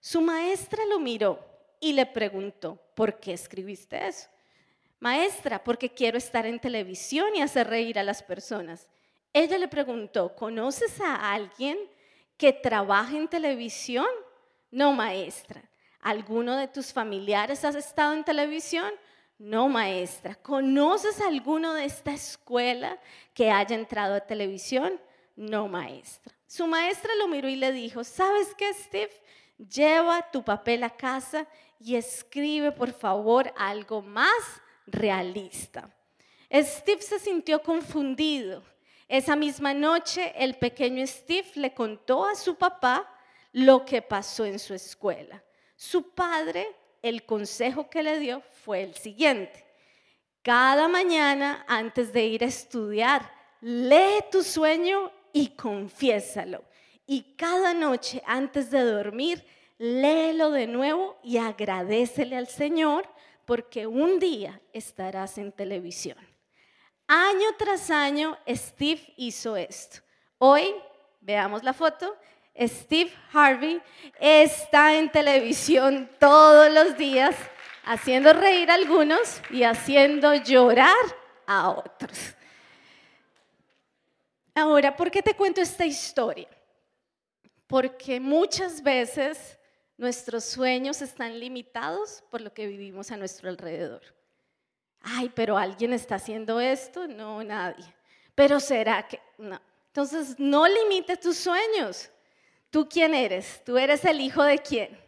Su 0.00 0.20
maestra 0.20 0.84
lo 0.86 0.98
miró 0.98 1.38
y 1.78 1.92
le 1.92 2.06
preguntó, 2.06 2.76
¿por 2.94 3.20
qué 3.20 3.32
escribiste 3.32 4.04
eso? 4.04 4.28
Maestra, 4.98 5.62
porque 5.62 5.90
quiero 5.90 6.18
estar 6.18 6.44
en 6.44 6.58
televisión 6.58 7.34
y 7.36 7.40
hacer 7.40 7.68
reír 7.68 7.98
a 7.98 8.02
las 8.02 8.22
personas. 8.22 8.88
Ella 9.32 9.58
le 9.58 9.68
preguntó, 9.68 10.34
¿conoces 10.34 11.00
a 11.00 11.32
alguien 11.32 11.78
que 12.36 12.52
trabaje 12.52 13.16
en 13.16 13.28
televisión? 13.28 14.08
No, 14.72 14.92
maestra. 14.92 15.62
¿Alguno 16.00 16.56
de 16.56 16.66
tus 16.66 16.92
familiares 16.92 17.64
has 17.64 17.76
estado 17.76 18.12
en 18.12 18.24
televisión? 18.24 18.90
No, 19.40 19.70
maestra. 19.70 20.34
¿Conoces 20.34 21.18
alguno 21.22 21.72
de 21.72 21.86
esta 21.86 22.12
escuela 22.12 23.00
que 23.32 23.50
haya 23.50 23.74
entrado 23.74 24.14
a 24.14 24.20
televisión? 24.20 25.00
No, 25.34 25.66
maestra. 25.66 26.34
Su 26.46 26.66
maestra 26.66 27.14
lo 27.14 27.26
miró 27.26 27.48
y 27.48 27.56
le 27.56 27.72
dijo, 27.72 28.04
¿sabes 28.04 28.54
qué, 28.54 28.70
Steve? 28.74 29.14
Lleva 29.56 30.30
tu 30.30 30.44
papel 30.44 30.84
a 30.84 30.90
casa 30.90 31.46
y 31.78 31.96
escribe, 31.96 32.70
por 32.70 32.92
favor, 32.92 33.50
algo 33.56 34.02
más 34.02 34.60
realista. 34.86 35.88
Steve 36.52 37.00
se 37.00 37.18
sintió 37.18 37.62
confundido. 37.62 38.62
Esa 39.08 39.36
misma 39.36 39.72
noche, 39.72 40.34
el 40.36 40.56
pequeño 40.56 41.06
Steve 41.06 41.48
le 41.54 41.72
contó 41.72 42.26
a 42.26 42.34
su 42.34 42.56
papá 42.56 43.10
lo 43.52 43.86
que 43.86 44.02
pasó 44.02 44.44
en 44.44 44.58
su 44.58 44.74
escuela. 44.74 45.42
Su 45.76 46.10
padre, 46.10 46.76
el 47.02 47.24
consejo 47.24 47.88
que 47.88 48.02
le 48.02 48.18
dio 48.18 48.42
fue 48.64 48.82
el 48.82 48.94
siguiente. 48.94 49.64
Cada 50.42 50.88
mañana, 50.88 51.64
antes 51.68 52.12
de 52.12 52.24
ir 52.24 52.44
a 52.44 52.48
estudiar, 52.48 53.30
lee 53.60 54.24
tu 54.30 54.42
sueño 54.42 55.12
y 55.32 55.48
confiésalo. 55.48 56.64
Y 57.06 57.34
cada 57.36 57.74
noche, 57.74 58.22
antes 58.26 58.70
de 58.70 58.82
dormir, 58.82 59.44
léelo 59.78 60.50
de 60.50 60.66
nuevo 60.66 61.18
y 61.22 61.38
agradecele 61.38 62.36
al 62.36 62.48
Señor 62.48 63.08
porque 63.44 63.86
un 63.86 64.18
día 64.18 64.60
estarás 64.72 65.38
en 65.38 65.52
televisión. 65.52 66.18
Año 67.06 67.48
tras 67.58 67.90
año, 67.90 68.38
Steve 68.48 69.12
hizo 69.16 69.56
esto. 69.56 69.98
Hoy, 70.38 70.72
veamos 71.20 71.64
la 71.64 71.72
foto, 71.72 72.16
Steve 72.58 73.12
Harvey 73.32 73.80
está 74.18 74.96
en 74.96 75.10
televisión 75.10 76.10
todos 76.18 76.72
los 76.72 76.96
días, 76.96 77.34
haciendo 77.84 78.32
reír 78.32 78.70
a 78.70 78.74
algunos 78.74 79.40
y 79.50 79.62
haciendo 79.62 80.34
llorar 80.34 80.94
a 81.46 81.70
otros. 81.70 82.34
Ahora, 84.54 84.94
¿por 84.94 85.10
qué 85.10 85.22
te 85.22 85.34
cuento 85.34 85.60
esta 85.60 85.86
historia? 85.86 86.48
Porque 87.66 88.20
muchas 88.20 88.82
veces 88.82 89.58
nuestros 89.96 90.44
sueños 90.44 91.02
están 91.02 91.38
limitados 91.38 92.24
por 92.30 92.40
lo 92.40 92.52
que 92.52 92.66
vivimos 92.66 93.10
a 93.10 93.16
nuestro 93.16 93.48
alrededor. 93.48 94.02
Ay, 95.02 95.30
pero 95.34 95.56
alguien 95.56 95.92
está 95.92 96.16
haciendo 96.16 96.60
esto, 96.60 97.06
no 97.06 97.42
nadie. 97.42 97.94
Pero 98.34 98.60
será 98.60 99.06
que 99.06 99.20
no. 99.38 99.60
Entonces, 99.86 100.36
no 100.38 100.66
limites 100.68 101.20
tus 101.20 101.36
sueños. 101.36 102.10
¿Tú 102.70 102.88
quién 102.88 103.14
eres? 103.14 103.62
¿Tú 103.64 103.76
eres 103.78 104.04
el 104.04 104.20
hijo 104.20 104.42
de 104.42 104.58
quién? 104.58 104.98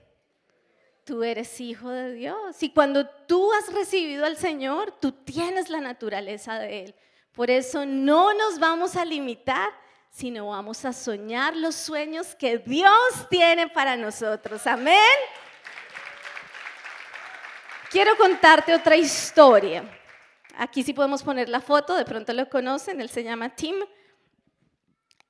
Tú 1.04 1.22
eres 1.22 1.60
hijo 1.60 1.90
de 1.90 2.12
Dios. 2.12 2.62
Y 2.62 2.70
cuando 2.70 3.06
tú 3.06 3.52
has 3.52 3.72
recibido 3.72 4.24
al 4.24 4.36
Señor, 4.36 4.92
tú 5.00 5.12
tienes 5.12 5.68
la 5.68 5.80
naturaleza 5.80 6.58
de 6.58 6.84
Él. 6.84 6.94
Por 7.32 7.50
eso 7.50 7.86
no 7.86 8.34
nos 8.34 8.58
vamos 8.58 8.96
a 8.96 9.04
limitar, 9.04 9.70
sino 10.10 10.48
vamos 10.48 10.84
a 10.84 10.92
soñar 10.92 11.56
los 11.56 11.74
sueños 11.74 12.34
que 12.34 12.58
Dios 12.58 13.28
tiene 13.30 13.68
para 13.68 13.96
nosotros. 13.96 14.66
Amén. 14.66 14.98
Quiero 17.90 18.16
contarte 18.16 18.74
otra 18.74 18.96
historia. 18.96 19.84
Aquí 20.56 20.82
sí 20.82 20.92
podemos 20.92 21.22
poner 21.22 21.48
la 21.48 21.60
foto, 21.60 21.94
de 21.94 22.04
pronto 22.04 22.32
lo 22.32 22.48
conocen, 22.48 23.00
él 23.00 23.08
se 23.08 23.24
llama 23.24 23.54
Tim. 23.54 23.76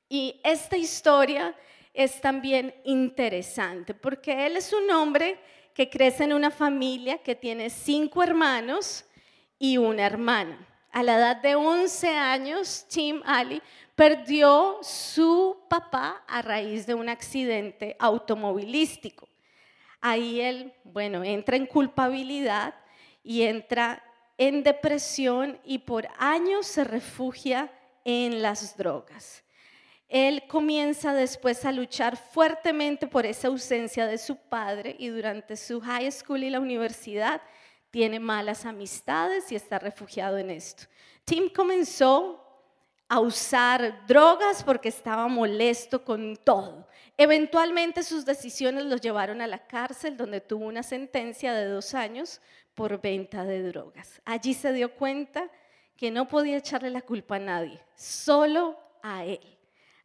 Y 0.09 0.41
esta 0.45 0.77
historia 0.77 1.57
es 1.93 2.21
también 2.21 2.75
interesante 2.85 3.95
porque 3.95 4.47
él 4.47 4.57
es 4.57 4.73
un 4.73 4.91
hombre 4.91 5.39
que 5.75 5.89
crece 5.89 6.25
en 6.25 6.33
una 6.33 6.51
familia 6.51 7.19
que 7.19 7.35
tiene 7.35 7.71
cinco 7.71 8.23
hermanos 8.23 9.05
y 9.59 9.79
una 9.79 10.05
hermana. 10.07 10.67
A 10.91 11.03
la 11.03 11.17
edad 11.17 11.37
de 11.37 11.55
11 11.55 12.09
años, 12.09 12.87
Tim 12.89 13.23
Ali 13.25 13.63
perdió 13.95 14.79
su 14.83 15.57
papá 15.69 16.23
a 16.27 16.43
raíz 16.43 16.87
de 16.87 16.95
un 16.95 17.09
accidente 17.09 17.97
automovilístico 17.99 19.29
ahí 20.03 20.41
él, 20.41 20.75
bueno, 20.85 21.25
entra 21.25 21.57
en 21.57 21.65
culpabilidad 21.65 22.75
y 23.25 23.43
entra 23.43 24.05
en 24.37 24.63
depresión 24.63 25.59
y 25.65 25.79
por 25.79 26.09
años 26.19 26.67
se 26.67 26.85
refugia 26.85 27.73
en 28.05 28.43
las 28.43 28.77
drogas. 28.77 29.45
Él 30.13 30.45
comienza 30.47 31.15
después 31.15 31.65
a 31.65 31.73
luchar 31.73 32.19
fuertemente 32.19 33.07
por 33.07 33.25
esa 33.25 33.49
ausencia 33.49 34.07
de 34.07 34.19
su 34.19 34.37
padre 34.37 34.95
y 34.99 35.09
durante 35.09 35.57
su 35.57 35.81
high 35.81 36.13
school 36.13 36.45
y 36.45 36.51
la 36.51 36.61
universidad 36.61 37.41
tiene 37.91 38.21
malas 38.21 38.67
amistades 38.67 39.51
y 39.51 39.57
está 39.57 39.79
refugiado 39.79 40.37
en 40.37 40.51
esto. 40.51 40.83
Tim 41.25 41.49
comenzó 41.49 42.45
a 43.09 43.21
usar 43.21 44.07
drogas 44.07 44.63
porque 44.63 44.91
estaba 44.91 45.29
molesto 45.29 46.05
con 46.05 46.37
todo. 46.37 46.87
Eventualmente 47.17 48.03
sus 48.03 48.27
decisiones 48.27 48.85
los 48.85 49.01
llevaron 49.01 49.41
a 49.41 49.47
la 49.47 49.67
cárcel 49.67 50.19
donde 50.19 50.43
tuvo 50.43 50.67
una 50.67 50.83
sentencia 50.83 51.55
de 51.55 51.65
dos 51.65 51.95
años 51.95 52.43
por 52.75 53.01
venta 53.01 53.47
de 53.47 53.63
drogas. 53.63 54.21
Allí 54.27 54.53
se 54.53 54.75
dio 54.75 54.95
cuenta 54.95 55.49
que 55.97 56.11
no 56.11 56.29
podía 56.29 56.59
echarle 56.59 56.91
la 56.91 57.01
culpa 57.01 57.37
a 57.37 57.39
nadie, 57.39 57.81
solo 57.95 58.79
a 59.03 59.25
él. 59.25 59.41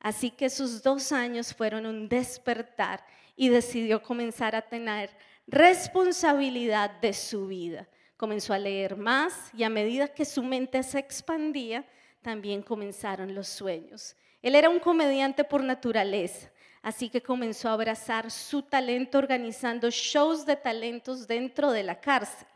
Así 0.07 0.31
que 0.31 0.49
sus 0.49 0.81
dos 0.81 1.11
años 1.11 1.53
fueron 1.53 1.85
un 1.85 2.07
despertar 2.07 3.03
y 3.35 3.49
decidió 3.49 4.01
comenzar 4.01 4.55
a 4.55 4.61
tener 4.61 5.09
responsabilidad 5.47 6.89
de 7.01 7.11
su 7.11 7.47
vida. 7.47 7.85
Comenzó 8.15 8.53
a 8.53 8.57
leer 8.57 8.95
más 8.95 9.51
y 9.53 9.63
a 9.63 9.69
medida 9.69 10.07
que 10.07 10.23
su 10.23 10.43
mente 10.43 10.81
se 10.83 10.99
expandía, 10.99 11.83
también 12.21 12.61
comenzaron 12.61 13.35
los 13.35 13.49
sueños. 13.49 14.15
Él 14.41 14.55
era 14.55 14.69
un 14.69 14.79
comediante 14.79 15.43
por 15.43 15.61
naturaleza, 15.61 16.51
así 16.81 17.09
que 17.09 17.21
comenzó 17.21 17.67
a 17.67 17.73
abrazar 17.73 18.31
su 18.31 18.61
talento 18.61 19.17
organizando 19.17 19.89
shows 19.91 20.45
de 20.45 20.55
talentos 20.55 21.27
dentro 21.27 21.69
de 21.71 21.83
la 21.83 21.99
cárcel. 21.99 22.47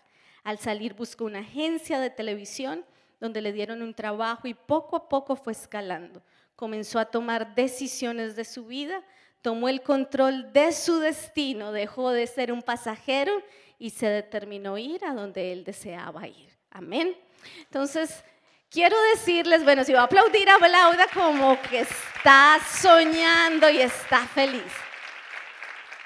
Al 0.45 0.57
salir 0.57 0.93
buscó 0.93 1.25
una 1.25 1.39
agencia 1.39 1.99
de 1.99 2.11
televisión 2.11 2.85
donde 3.19 3.41
le 3.41 3.51
dieron 3.51 3.81
un 3.81 3.93
trabajo 3.93 4.47
y 4.47 4.53
poco 4.53 4.95
a 4.95 5.09
poco 5.09 5.35
fue 5.35 5.51
escalando. 5.51 6.23
Comenzó 6.61 6.99
a 6.99 7.05
tomar 7.05 7.55
decisiones 7.55 8.35
de 8.35 8.45
su 8.45 8.67
vida, 8.67 9.01
tomó 9.41 9.67
el 9.67 9.81
control 9.81 10.53
de 10.53 10.73
su 10.73 10.99
destino, 10.99 11.71
dejó 11.71 12.11
de 12.11 12.27
ser 12.27 12.51
un 12.51 12.61
pasajero 12.61 13.33
y 13.79 13.89
se 13.89 14.05
determinó 14.05 14.77
ir 14.77 15.03
a 15.03 15.15
donde 15.15 15.53
él 15.53 15.63
deseaba 15.63 16.27
ir. 16.27 16.49
Amén. 16.69 17.17
Entonces, 17.63 18.23
Quiero 18.69 18.95
decirles, 19.15 19.65
bueno, 19.65 19.83
si 19.83 19.91
va 19.91 20.01
a 20.01 20.03
aplaudir, 20.03 20.47
aplauda 20.49 21.05
como 21.11 21.59
que 21.63 21.79
está 21.81 22.57
soñando 22.65 23.69
y 23.69 23.79
está 23.79 24.25
feliz. 24.27 24.71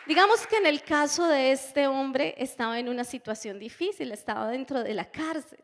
Digamos 0.08 0.48
que 0.48 0.56
en 0.58 0.66
el 0.66 0.82
caso 0.82 1.28
de 1.28 1.52
este 1.52 1.86
hombre 1.86 2.34
estaba 2.40 2.80
en 2.80 2.88
una 2.90 3.04
situación 3.04 3.60
difícil, 3.60 4.12
estaba 4.12 4.48
dentro 4.48 4.84
de 4.84 4.96
la 4.96 5.06
cárcel. 5.06 5.60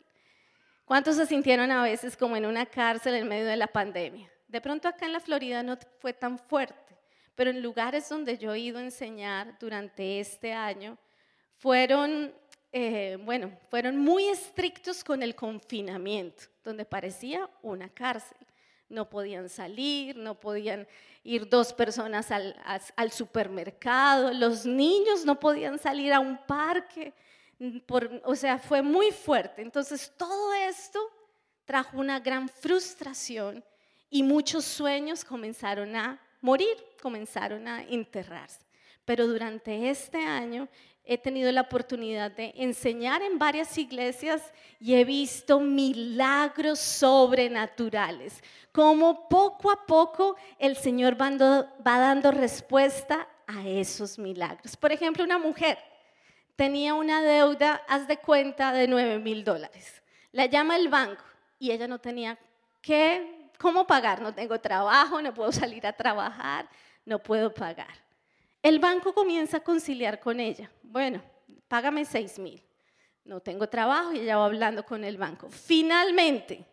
¿Cuántos 0.84 1.16
se 1.16 1.26
sintieron 1.26 1.72
a 1.72 1.82
veces 1.82 2.16
como 2.16 2.36
en 2.36 2.46
una 2.46 2.66
cárcel 2.66 3.14
en 3.14 3.26
medio 3.26 3.46
de 3.46 3.56
la 3.56 3.66
pandemia? 3.66 4.31
De 4.52 4.60
pronto 4.60 4.86
acá 4.86 5.06
en 5.06 5.14
la 5.14 5.20
Florida 5.20 5.62
no 5.62 5.78
fue 5.98 6.12
tan 6.12 6.38
fuerte, 6.38 6.94
pero 7.34 7.48
en 7.48 7.62
lugares 7.62 8.06
donde 8.06 8.36
yo 8.36 8.52
he 8.52 8.58
ido 8.58 8.78
a 8.78 8.82
enseñar 8.82 9.58
durante 9.58 10.20
este 10.20 10.52
año, 10.52 10.98
fueron 11.56 12.34
eh, 12.70 13.18
bueno, 13.22 13.50
fueron 13.70 13.98
muy 13.98 14.28
estrictos 14.28 15.02
con 15.02 15.22
el 15.22 15.34
confinamiento, 15.34 16.44
donde 16.62 16.84
parecía 16.84 17.48
una 17.62 17.88
cárcel. 17.90 18.38
No 18.88 19.08
podían 19.08 19.48
salir, 19.48 20.16
no 20.16 20.38
podían 20.38 20.86
ir 21.24 21.48
dos 21.48 21.72
personas 21.72 22.30
al, 22.30 23.10
supermercado, 23.10 24.32
los 24.34 24.66
niños 24.66 25.24
no 25.24 25.40
podían 25.40 25.78
salir 25.78 26.12
a 26.12 26.20
un 26.20 26.38
parque, 26.46 27.14
o 28.22 28.34
sea, 28.34 28.58
fue 28.58 28.82
muy 28.82 29.12
fuerte. 29.12 29.62
Entonces, 29.62 30.12
todo 30.18 30.52
esto 30.52 30.98
trajo 31.64 31.98
una 31.98 32.20
gran 32.20 32.50
frustración 32.50 33.64
y 34.12 34.22
muchos 34.22 34.66
sueños 34.66 35.24
comenzaron 35.24 35.96
a 35.96 36.20
morir, 36.42 36.76
comenzaron 37.00 37.66
a 37.66 37.82
enterrarse. 37.82 38.60
Pero 39.06 39.26
durante 39.26 39.88
este 39.88 40.18
año 40.18 40.68
he 41.02 41.16
tenido 41.16 41.50
la 41.50 41.62
oportunidad 41.62 42.30
de 42.30 42.52
enseñar 42.56 43.22
en 43.22 43.38
varias 43.38 43.76
iglesias 43.78 44.52
y 44.78 44.94
he 44.94 45.06
visto 45.06 45.58
milagros 45.60 46.78
sobrenaturales, 46.78 48.44
como 48.70 49.28
poco 49.30 49.70
a 49.70 49.86
poco 49.86 50.36
el 50.58 50.76
Señor 50.76 51.16
va 51.18 51.98
dando, 51.98 52.30
respuesta 52.32 53.26
a 53.46 53.66
esos 53.66 54.18
milagros. 54.18 54.76
Por 54.76 54.92
ejemplo, 54.92 55.24
una 55.24 55.38
mujer 55.38 55.78
tenía 56.54 56.92
una 56.92 57.22
deuda, 57.22 57.82
haz 57.88 58.06
de 58.06 58.18
cuenta, 58.18 58.72
de 58.72 58.86
9 58.86 59.20
mil 59.20 59.42
dólares. 59.42 60.02
La 60.32 60.44
llama 60.44 60.76
el 60.76 60.88
banco 60.88 61.24
y 61.58 61.70
ella 61.70 61.88
no 61.88 61.98
tenía 61.98 62.38
qué, 62.82 63.41
cómo 63.62 63.86
pagar. 63.86 64.20
No 64.20 64.34
tengo 64.34 64.60
trabajo, 64.60 65.22
no 65.22 65.32
puedo 65.32 65.52
salir 65.52 65.86
a 65.86 65.92
trabajar, 65.92 66.68
no 67.06 67.20
puedo 67.20 67.54
pagar. 67.54 67.94
El 68.60 68.80
banco 68.80 69.14
comienza 69.14 69.58
a 69.58 69.60
conciliar 69.60 70.18
con 70.18 70.40
ella. 70.40 70.68
Bueno, 70.82 71.22
págame 71.68 72.04
seis 72.04 72.38
mil. 72.38 72.60
no 73.24 73.38
tengo 73.40 73.68
trabajo 73.68 74.12
y 74.12 74.18
ella 74.18 74.36
va 74.36 74.46
hablando 74.46 74.84
con 74.84 75.04
el 75.04 75.16
banco. 75.16 75.48
Finalmente, 75.48 76.66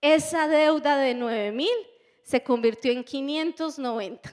esa 0.00 0.46
deuda 0.46 0.96
de 0.96 1.12
9 1.12 1.50
mil 1.50 1.76
se 2.22 2.40
convirtió 2.40 2.92
en 2.92 3.02
590. 3.02 4.32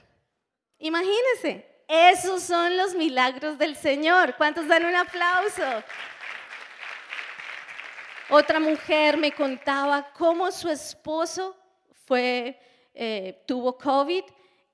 Imagínense, 0.78 1.66
esos 1.88 2.42
son 2.44 2.76
los 2.76 2.94
milagros 2.94 3.58
del 3.58 3.74
Señor. 3.74 4.36
¿Cuántos 4.36 4.68
dan 4.68 4.84
un 4.84 4.94
aplauso? 4.94 5.64
Otra 8.28 8.60
mujer 8.60 9.16
me 9.16 9.32
contaba 9.32 10.12
cómo 10.12 10.52
su 10.52 10.68
esposo 10.68 11.56
fue, 12.06 12.58
eh, 12.94 13.42
tuvo 13.46 13.76
COVID, 13.76 14.24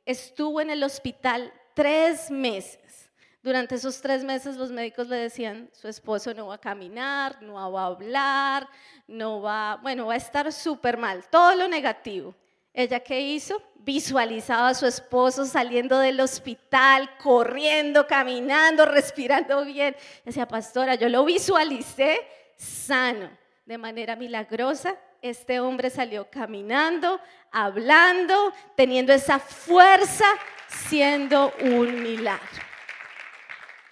estuvo 0.06 0.60
en 0.60 0.70
el 0.70 0.84
hospital 0.84 1.52
tres 1.74 2.30
meses. 2.30 3.10
Durante 3.42 3.74
esos 3.74 4.00
tres 4.00 4.22
meses 4.22 4.56
los 4.56 4.70
médicos 4.70 5.08
le 5.08 5.16
decían, 5.16 5.68
su 5.72 5.88
esposo 5.88 6.32
no 6.32 6.46
va 6.46 6.54
a 6.54 6.58
caminar, 6.58 7.42
no 7.42 7.72
va 7.72 7.82
a 7.82 7.86
hablar, 7.86 8.68
no 9.08 9.42
va, 9.42 9.80
bueno, 9.82 10.06
va 10.06 10.14
a 10.14 10.18
estar 10.18 10.52
súper 10.52 10.96
mal, 10.96 11.24
todo 11.28 11.54
lo 11.56 11.66
negativo. 11.66 12.36
¿Ella 12.74 13.00
qué 13.00 13.20
hizo? 13.20 13.60
Visualizaba 13.74 14.68
a 14.68 14.74
su 14.74 14.86
esposo 14.86 15.44
saliendo 15.44 15.98
del 15.98 16.20
hospital, 16.20 17.10
corriendo, 17.18 18.06
caminando, 18.06 18.86
respirando 18.86 19.64
bien. 19.64 19.96
Decía, 20.24 20.46
pastora, 20.46 20.94
yo 20.94 21.08
lo 21.08 21.24
visualicé 21.24 22.20
sano, 22.56 23.28
de 23.66 23.76
manera 23.76 24.16
milagrosa. 24.16 24.96
Este 25.22 25.60
hombre 25.60 25.88
salió 25.88 26.28
caminando, 26.28 27.20
hablando, 27.52 28.52
teniendo 28.76 29.12
esa 29.12 29.38
fuerza, 29.38 30.26
siendo 30.68 31.52
un 31.62 32.02
milagro. 32.02 32.62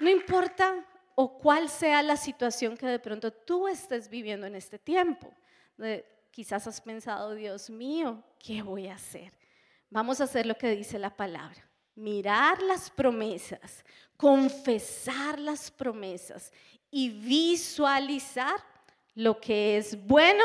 No 0.01 0.11
importa 0.11 0.85
o 1.15 1.39
cuál 1.39 1.69
sea 1.69 2.03
la 2.03 2.17
situación 2.17 2.77
que 2.77 2.87
de 2.87 2.99
pronto 2.99 3.33
tú 3.33 3.69
estés 3.69 4.09
viviendo 4.09 4.47
en 4.47 4.57
este 4.57 4.79
tiempo. 4.79 5.33
Quizás 6.31 6.67
has 6.67 6.81
pensado, 6.81 7.35
Dios 7.35 7.71
mío, 7.71 8.23
¿qué 8.39 8.63
voy 8.63 8.89
a 8.89 8.95
hacer? 8.95 9.33
Vamos 9.91 10.21
a 10.21 10.25
hacer 10.25 10.47
lo 10.47 10.57
que 10.57 10.71
dice 10.71 10.99
la 10.99 11.15
palabra. 11.15 11.69
Mirar 11.95 12.63
las 12.63 12.91
promesas, 12.91 13.85
confesar 14.17 15.39
las 15.39 15.71
promesas 15.71 16.53
y 16.91 17.11
visualizar 17.11 18.57
lo 19.15 19.41
que 19.41 19.77
es 19.77 20.07
bueno, 20.07 20.45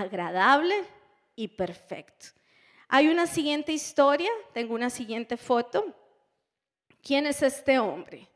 agradable 0.00 0.74
y 1.36 1.48
perfecto. 1.48 2.26
Hay 2.88 3.08
una 3.08 3.26
siguiente 3.26 3.72
historia, 3.72 4.30
tengo 4.52 4.74
una 4.74 4.90
siguiente 4.90 5.36
foto. 5.36 5.84
¿Quién 7.02 7.26
es 7.26 7.42
este 7.42 7.78
hombre? 7.78 8.28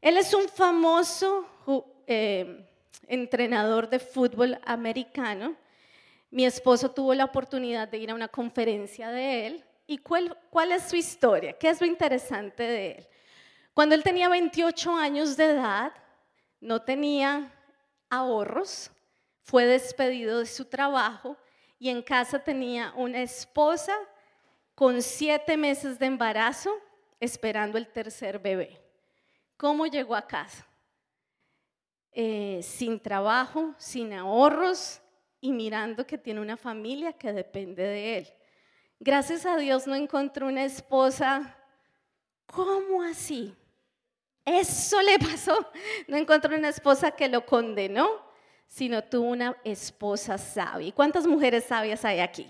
Él 0.00 0.16
es 0.16 0.34
un 0.34 0.48
famoso 0.48 1.46
eh, 2.06 2.68
entrenador 3.06 3.88
de 3.88 3.98
fútbol 3.98 4.58
americano. 4.64 5.56
Mi 6.30 6.44
esposo 6.44 6.90
tuvo 6.90 7.14
la 7.14 7.24
oportunidad 7.24 7.88
de 7.88 7.98
ir 7.98 8.10
a 8.10 8.14
una 8.14 8.28
conferencia 8.28 9.10
de 9.10 9.46
él. 9.46 9.64
¿Y 9.86 9.98
cuál, 9.98 10.38
cuál 10.50 10.72
es 10.72 10.84
su 10.84 10.96
historia? 10.96 11.52
¿Qué 11.52 11.68
es 11.68 11.80
lo 11.80 11.86
interesante 11.86 12.62
de 12.62 12.90
él? 12.92 13.08
Cuando 13.74 13.94
él 13.94 14.02
tenía 14.02 14.28
28 14.28 14.94
años 14.94 15.36
de 15.36 15.46
edad, 15.46 15.92
no 16.60 16.82
tenía 16.82 17.52
ahorros, 18.10 18.91
fue 19.42 19.66
despedido 19.66 20.38
de 20.38 20.46
su 20.46 20.64
trabajo 20.64 21.36
y 21.78 21.88
en 21.88 22.02
casa 22.02 22.38
tenía 22.38 22.92
una 22.96 23.22
esposa 23.22 23.94
con 24.74 25.02
siete 25.02 25.56
meses 25.56 25.98
de 25.98 26.06
embarazo 26.06 26.72
esperando 27.20 27.78
el 27.78 27.88
tercer 27.88 28.38
bebé. 28.38 28.80
¿Cómo 29.56 29.86
llegó 29.86 30.14
a 30.14 30.26
casa? 30.26 30.66
Eh, 32.12 32.60
sin 32.62 33.00
trabajo, 33.00 33.74
sin 33.78 34.12
ahorros 34.12 35.00
y 35.40 35.52
mirando 35.52 36.06
que 36.06 36.18
tiene 36.18 36.40
una 36.40 36.56
familia 36.56 37.12
que 37.12 37.32
depende 37.32 37.82
de 37.82 38.18
él. 38.18 38.28
Gracias 39.00 39.46
a 39.46 39.56
Dios 39.56 39.86
no 39.86 39.94
encontró 39.94 40.46
una 40.46 40.64
esposa. 40.64 41.56
¿Cómo 42.46 43.02
así? 43.02 43.54
Eso 44.44 45.00
le 45.02 45.18
pasó. 45.18 45.70
No 46.06 46.16
encontró 46.16 46.56
una 46.56 46.68
esposa 46.68 47.10
que 47.10 47.28
lo 47.28 47.44
condenó, 47.46 48.24
sino 48.72 49.04
tuvo 49.04 49.28
una 49.28 49.54
esposa 49.64 50.38
sabia. 50.38 50.88
¿Y 50.88 50.92
cuántas 50.92 51.26
mujeres 51.26 51.64
sabias 51.64 52.06
hay 52.06 52.20
aquí? 52.20 52.46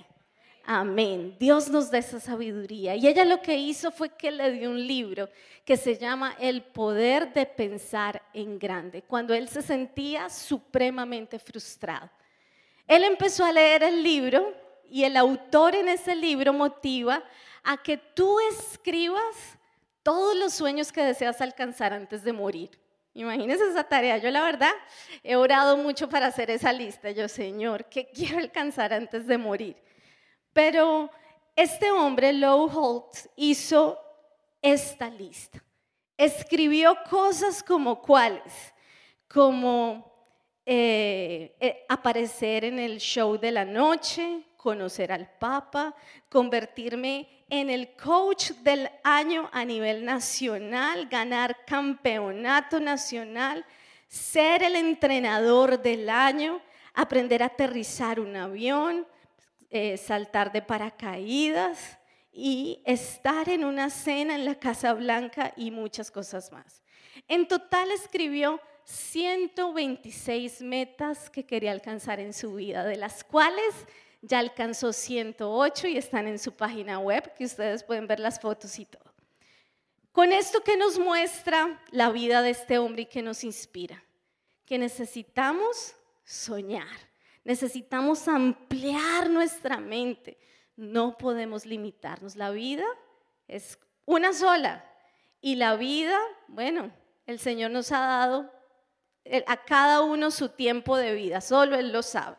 Amén. 0.65 1.35
Dios 1.41 1.69
nos 1.69 1.91
da 1.91 1.99
esa 1.99 2.21
sabiduría. 2.21 2.95
Y 2.95 3.09
ella 3.09 3.25
lo 3.25 3.43
que 3.43 3.57
hizo 3.57 3.91
fue 3.91 4.09
que 4.11 4.31
le 4.31 4.53
dio 4.53 4.71
un 4.71 4.87
libro 4.87 5.29
que 5.65 5.77
se 5.77 5.99
llama 5.99 6.37
El 6.39 6.63
poder 6.63 7.35
de 7.35 7.45
pensar 7.45 8.23
en 8.33 8.57
grande, 8.61 9.03
cuando 9.03 9.35
él 9.35 9.49
se 9.49 9.63
sentía 9.63 10.31
supremamente 10.31 11.41
frustrado. 11.41 12.09
Él 12.87 13.03
empezó 13.03 13.45
a 13.45 13.51
leer 13.51 13.83
el 13.83 14.05
libro 14.05 14.55
y 14.89 15.03
el 15.03 15.17
autor 15.17 15.75
en 15.75 15.89
ese 15.89 16.15
libro 16.15 16.53
motiva 16.53 17.25
a 17.65 17.83
que 17.83 17.97
tú 17.97 18.39
escribas 18.49 19.59
todos 20.05 20.37
los 20.37 20.53
sueños 20.53 20.93
que 20.93 21.03
deseas 21.03 21.41
alcanzar 21.41 21.93
antes 21.93 22.23
de 22.23 22.33
morir. 22.33 22.82
Imagínense 23.15 23.69
esa 23.69 23.85
tarea. 23.85 24.19
Yo 24.19 24.31
la 24.31 24.43
verdad 24.43 24.73
he 25.23 25.37
orado 25.37 25.77
mucho 25.77 26.09
para 26.09 26.27
hacer 26.27 26.51
esa 26.51 26.73
lista. 26.73 27.11
Yo, 27.11 27.29
Señor, 27.29 27.87
¿qué 27.87 28.09
quiero 28.11 28.39
alcanzar 28.39 28.93
antes 28.93 29.27
de 29.27 29.39
morir? 29.39 29.77
Pero 30.53 31.11
este 31.55 31.91
hombre, 31.91 32.33
Low 32.33 32.65
Holt, 32.65 33.27
hizo 33.37 33.99
esta 34.63 35.11
lista. 35.11 35.63
Escribió 36.17 36.97
cosas 37.11 37.63
como 37.63 38.01
cuáles, 38.01 38.73
como 39.29 40.13
eh, 40.65 41.57
eh, 41.59 41.85
aparecer 41.89 42.65
en 42.65 42.79
el 42.79 42.99
show 42.99 43.39
de 43.39 43.51
la 43.51 43.65
noche, 43.65 44.45
conocer 44.63 45.11
al 45.11 45.29
Papa, 45.29 45.95
convertirme 46.29 47.45
en 47.51 47.69
el 47.69 47.97
coach 47.97 48.53
del 48.63 48.89
año 49.03 49.51
a 49.53 49.65
nivel 49.65 50.05
nacional, 50.05 51.09
ganar 51.09 51.65
campeonato 51.67 52.79
nacional, 52.79 53.67
ser 54.07 54.63
el 54.63 54.77
entrenador 54.77 55.83
del 55.83 56.09
año, 56.09 56.63
aprender 56.95 57.43
a 57.43 57.47
aterrizar 57.47 58.21
un 58.21 58.37
avión, 58.37 59.05
eh, 59.69 59.97
saltar 59.97 60.53
de 60.53 60.63
paracaídas 60.63 61.99
y 62.33 62.83
estar 62.87 63.49
en 63.49 63.65
una 63.65 63.91
cena 63.91 64.37
en 64.37 64.45
la 64.45 64.55
Casa 64.55 64.95
Blanca 64.95 65.53
y 65.57 65.73
muchas 65.73 66.11
cosas 66.11 66.53
más. 66.53 66.83
En 67.27 67.49
total 67.49 67.91
escribió 67.91 68.61
126 68.85 70.63
metas 70.63 71.31
que 71.31 71.45
quería 71.45 71.73
alcanzar 71.73 72.21
en 72.21 72.33
su 72.33 72.55
vida, 72.55 72.85
de 72.85 72.97
las 72.97 73.25
cuales 73.25 73.75
ya 74.23 74.39
alcanzó 74.39 74.93
108 74.93 75.89
y 75.89 75.99
están 75.99 76.27
en 76.27 76.39
su 76.39 76.53
página 76.53 76.99
web, 76.99 77.35
que 77.35 77.45
ustedes 77.45 77.85
pueden 77.85 78.07
ver 78.07 78.21
las 78.21 78.41
fotos 78.41 78.79
y 78.79 78.87
todo. 78.87 79.13
Con 80.13 80.33
esto 80.33 80.63
que 80.63 80.77
nos 80.77 80.99
muestra 80.99 81.81
la 81.91 82.11
vida 82.11 82.43
de 82.43 82.51
este 82.51 82.79
hombre 82.79 83.03
y 83.03 83.07
que 83.07 83.23
nos 83.23 83.45
inspira, 83.45 84.03
que 84.65 84.79
necesitamos 84.79 85.95
soñar 86.25 87.13
Necesitamos 87.45 88.29
ampliar 88.29 89.29
nuestra 89.29 89.79
mente. 89.79 90.39
No 90.77 91.19
podemos 91.19 91.67
limitarnos. 91.67 92.37
La 92.37 92.51
vida 92.51 92.85
es 93.49 93.79
una 94.05 94.33
sola. 94.33 94.85
Y 95.41 95.57
la 95.57 95.75
vida, 95.75 96.19
bueno, 96.47 96.93
el 97.27 97.41
Señor 97.41 97.73
nos 97.73 97.91
ha 97.91 97.99
dado 97.99 98.53
a 99.47 99.57
cada 99.65 100.03
uno 100.03 100.31
su 100.31 100.51
tiempo 100.51 100.97
de 100.97 101.15
vida, 101.15 101.41
solo 101.41 101.77
Él 101.77 101.93
lo 101.93 102.03
sabe. 102.03 102.37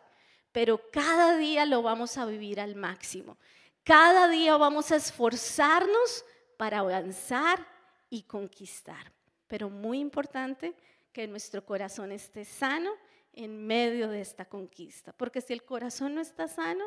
Pero 0.53 0.89
cada 0.91 1.35
día 1.35 1.65
lo 1.65 1.81
vamos 1.81 2.17
a 2.17 2.25
vivir 2.25 2.61
al 2.61 2.75
máximo. 2.75 3.37
Cada 3.83 4.29
día 4.29 4.55
vamos 4.55 4.91
a 4.91 4.95
esforzarnos 4.95 6.23
para 6.55 6.79
avanzar 6.79 7.67
y 8.09 8.21
conquistar. 8.21 9.11
Pero 9.47 9.69
muy 9.69 9.99
importante 9.99 10.73
que 11.11 11.27
nuestro 11.27 11.65
corazón 11.65 12.11
esté 12.11 12.45
sano 12.45 12.91
en 13.33 13.65
medio 13.65 14.07
de 14.09 14.21
esta 14.21 14.45
conquista. 14.45 15.11
Porque 15.11 15.41
si 15.41 15.53
el 15.53 15.63
corazón 15.63 16.15
no 16.15 16.21
está 16.21 16.47
sano, 16.47 16.85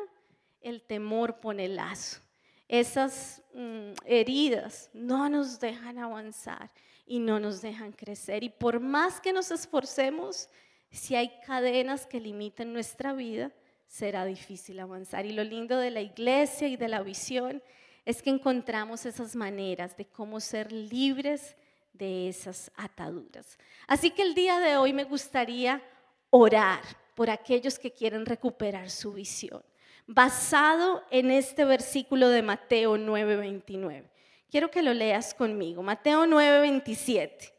el 0.61 0.81
temor 0.81 1.39
pone 1.39 1.67
lazo. 1.67 2.21
Esas 2.67 3.41
mm, 3.53 3.91
heridas 4.05 4.89
no 4.93 5.29
nos 5.29 5.59
dejan 5.59 5.99
avanzar 5.99 6.71
y 7.05 7.19
no 7.19 7.39
nos 7.39 7.61
dejan 7.61 7.91
crecer. 7.91 8.43
Y 8.43 8.49
por 8.49 8.79
más 8.79 9.21
que 9.21 9.33
nos 9.33 9.51
esforcemos, 9.51 10.49
si 10.91 11.15
hay 11.15 11.31
cadenas 11.45 12.05
que 12.05 12.19
limiten 12.19 12.73
nuestra 12.73 13.13
vida, 13.13 13.51
será 13.87 14.25
difícil 14.25 14.79
avanzar. 14.79 15.25
Y 15.25 15.33
lo 15.33 15.43
lindo 15.43 15.77
de 15.79 15.91
la 15.91 16.01
iglesia 16.01 16.67
y 16.67 16.77
de 16.77 16.87
la 16.87 17.01
visión 17.01 17.61
es 18.05 18.21
que 18.21 18.29
encontramos 18.29 19.05
esas 19.05 19.35
maneras 19.35 19.97
de 19.97 20.05
cómo 20.05 20.39
ser 20.39 20.71
libres 20.71 21.55
de 21.93 22.29
esas 22.29 22.71
ataduras. 22.75 23.57
Así 23.87 24.11
que 24.11 24.21
el 24.21 24.33
día 24.33 24.59
de 24.59 24.77
hoy 24.77 24.93
me 24.93 25.03
gustaría 25.03 25.81
orar 26.29 26.81
por 27.15 27.29
aquellos 27.29 27.79
que 27.79 27.91
quieren 27.91 28.25
recuperar 28.25 28.89
su 28.89 29.13
visión, 29.13 29.63
basado 30.05 31.03
en 31.09 31.31
este 31.31 31.65
versículo 31.65 32.29
de 32.29 32.43
Mateo 32.43 32.97
9:29. 32.97 34.09
Quiero 34.49 34.71
que 34.71 34.83
lo 34.83 34.93
leas 34.93 35.33
conmigo. 35.33 35.81
Mateo 35.83 36.25
9:27. 36.25 37.51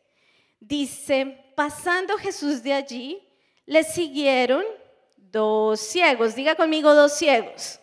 Dice, 0.60 1.47
pasando 1.58 2.16
Jesús 2.18 2.62
de 2.62 2.72
allí, 2.72 3.20
le 3.66 3.82
siguieron 3.82 4.62
dos 5.16 5.80
ciegos. 5.80 6.36
Diga 6.36 6.54
conmigo 6.54 6.94
dos 6.94 7.18
ciegos. 7.18 7.80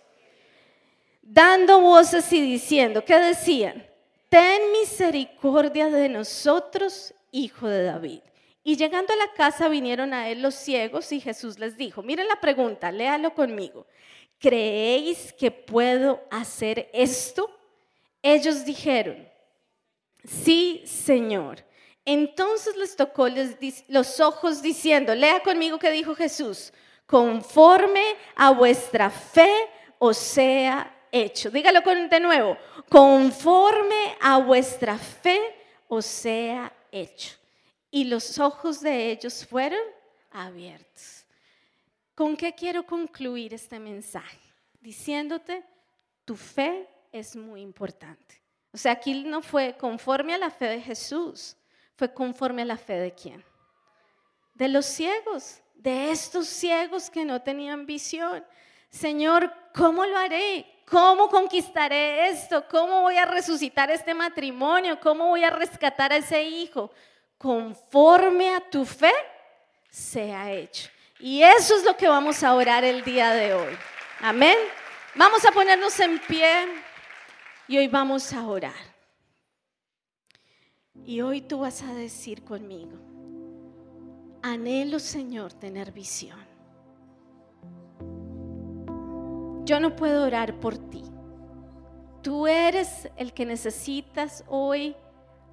Dando 1.21 1.81
voces 1.81 2.31
y 2.31 2.41
diciendo, 2.41 3.03
¿qué 3.03 3.19
decían? 3.19 3.85
Ten 4.29 4.71
misericordia 4.71 5.89
de 5.89 6.07
nosotros, 6.07 7.13
hijo 7.33 7.67
de 7.67 7.83
David. 7.83 8.21
Y 8.63 8.77
llegando 8.77 9.11
a 9.11 9.17
la 9.17 9.33
casa 9.33 9.67
vinieron 9.67 10.13
a 10.13 10.29
él 10.29 10.41
los 10.41 10.55
ciegos 10.55 11.11
y 11.11 11.19
Jesús 11.19 11.59
les 11.59 11.75
dijo, 11.75 12.01
miren 12.01 12.29
la 12.29 12.39
pregunta, 12.39 12.93
léalo 12.93 13.33
conmigo. 13.33 13.88
¿Creéis 14.39 15.33
que 15.33 15.51
puedo 15.51 16.23
hacer 16.31 16.89
esto? 16.93 17.53
Ellos 18.21 18.63
dijeron, 18.63 19.27
sí, 20.23 20.81
Señor. 20.85 21.65
Entonces 22.06 22.76
les 22.78 22.96
tocó 22.96 23.28
los 23.88 24.20
ojos 24.20 24.62
diciendo, 24.62 25.15
lea 25.15 25.41
conmigo 25.41 25.80
que 25.80 25.89
dijo 25.89 26.13
Jesús, 26.15 26.72
conforme 27.08 28.04
a 28.36 28.52
vuestra 28.52 29.10
fe 29.10 29.52
os 29.98 30.18
sea 30.18 30.96
hecho. 31.12 31.50
Dígalo 31.50 31.82
de 31.82 32.20
nuevo, 32.20 32.58
conforme 32.89 34.15
a 34.22 34.38
vuestra 34.38 34.98
fe 34.98 35.41
os 35.88 36.06
sea 36.06 36.72
hecho. 36.91 37.36
Y 37.89 38.04
los 38.04 38.38
ojos 38.38 38.82
de 38.82 39.12
ellos 39.12 39.46
fueron 39.46 39.80
abiertos. 40.32 41.26
¿Con 42.13 42.38
qué 42.38 42.54
quiero 42.54 42.86
concluir 42.86 43.54
este 43.54 43.80
mensaje? 43.80 44.39
Diciéndote, 44.80 45.63
tu 46.24 46.36
fe 46.36 46.88
es 47.12 47.36
muy 47.36 47.62
importante. 47.62 48.41
O 48.72 48.78
sea, 48.78 48.91
aquí 48.94 49.24
no 49.24 49.41
fue 49.41 49.76
conforme 49.78 50.34
a 50.34 50.38
la 50.38 50.52
fe 50.52 50.65
de 50.65 50.82
Jesús, 50.82 51.56
fue 51.95 52.13
conforme 52.13 52.63
a 52.63 52.65
la 52.65 52.77
fe 52.77 52.93
de 52.93 53.13
quién? 53.13 53.43
De 54.53 54.67
los 54.67 54.86
ciegos, 54.86 55.62
de 55.75 56.12
estos 56.12 56.47
ciegos 56.47 57.10
que 57.10 57.25
no 57.25 57.41
tenían 57.41 57.86
visión. 57.86 58.45
Señor, 58.89 59.53
¿cómo 59.73 60.05
lo 60.05 60.17
haré? 60.17 60.65
¿Cómo 60.86 61.29
conquistaré 61.29 62.29
esto? 62.29 62.65
¿Cómo 62.69 63.01
voy 63.01 63.17
a 63.17 63.25
resucitar 63.25 63.89
este 63.89 64.13
matrimonio? 64.13 64.99
¿Cómo 64.99 65.27
voy 65.27 65.43
a 65.43 65.49
rescatar 65.49 66.13
a 66.13 66.17
ese 66.17 66.43
hijo? 66.43 66.91
Conforme 67.38 68.55
a 68.55 68.62
tu 68.62 68.86
fe, 68.86 69.13
sea 69.89 70.51
hecho. 70.51 70.89
Y 71.19 71.41
eso 71.41 71.75
es 71.75 71.84
lo 71.84 71.97
que 71.97 72.08
vamos 72.08 72.43
a 72.43 72.53
orar 72.53 72.84
el 72.84 73.03
día 73.03 73.31
de 73.31 73.53
hoy. 73.53 73.77
Amén. 74.21 74.58
Vamos 75.15 75.43
a 75.45 75.51
ponernos 75.51 75.99
en 75.99 76.19
pie 76.19 76.67
y 77.67 77.77
hoy 77.77 77.88
vamos 77.88 78.31
a 78.34 78.45
orar. 78.45 78.94
Y 81.06 81.22
hoy 81.22 81.41
tú 81.41 81.60
vas 81.60 81.84
a 81.84 81.94
decir 81.94 82.44
conmigo, 82.44 82.98
anhelo 84.41 84.98
Señor 84.98 85.54
tener 85.54 85.91
visión. 85.91 86.39
Yo 89.65 89.80
no 89.80 89.96
puedo 89.96 90.26
orar 90.26 90.60
por 90.60 90.78
ti. 90.78 91.04
Tú 92.24 92.48
eres 92.48 93.10
el 93.18 93.34
que 93.34 93.46
necesitas 93.46 94.44
hoy 94.48 94.96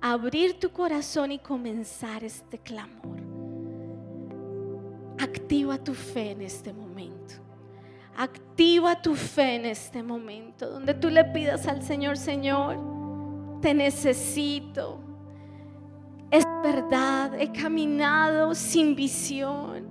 abrir 0.00 0.58
tu 0.58 0.70
corazón 0.70 1.32
y 1.32 1.38
comenzar 1.38 2.24
este 2.24 2.58
clamor. 2.58 3.20
Activa 5.18 5.76
tu 5.76 5.92
fe 5.92 6.30
en 6.30 6.40
este 6.40 6.72
momento. 6.72 7.34
Activa 8.16 9.00
tu 9.00 9.14
fe 9.14 9.56
en 9.56 9.66
este 9.66 10.02
momento, 10.02 10.70
donde 10.70 10.94
tú 10.94 11.10
le 11.10 11.24
pidas 11.24 11.66
al 11.66 11.82
Señor, 11.82 12.16
Señor, 12.16 12.78
te 13.60 13.74
necesito 13.74 14.98
es 14.98 15.11
verdad, 16.74 17.38
he 17.38 17.52
caminado 17.52 18.54
sin 18.54 18.94
visión. 18.94 19.90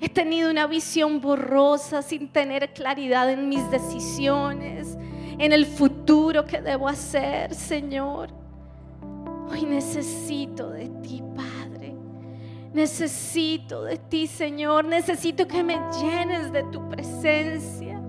He 0.00 0.08
tenido 0.08 0.50
una 0.50 0.66
visión 0.66 1.20
borrosa 1.20 2.02
sin 2.02 2.28
tener 2.28 2.72
claridad 2.72 3.30
en 3.30 3.48
mis 3.48 3.68
decisiones, 3.70 4.96
en 5.38 5.52
el 5.52 5.66
futuro 5.66 6.44
que 6.44 6.60
debo 6.60 6.88
hacer, 6.88 7.54
Señor. 7.54 8.28
Hoy 9.50 9.62
necesito 9.62 10.70
de 10.70 10.88
ti, 11.02 11.22
Padre. 11.34 11.94
Necesito 12.72 13.84
de 13.84 13.96
ti, 13.96 14.26
Señor. 14.26 14.84
Necesito 14.84 15.46
que 15.48 15.62
me 15.62 15.78
llenes 16.00 16.52
de 16.52 16.62
tu 16.64 16.88
presencia. 16.88 18.00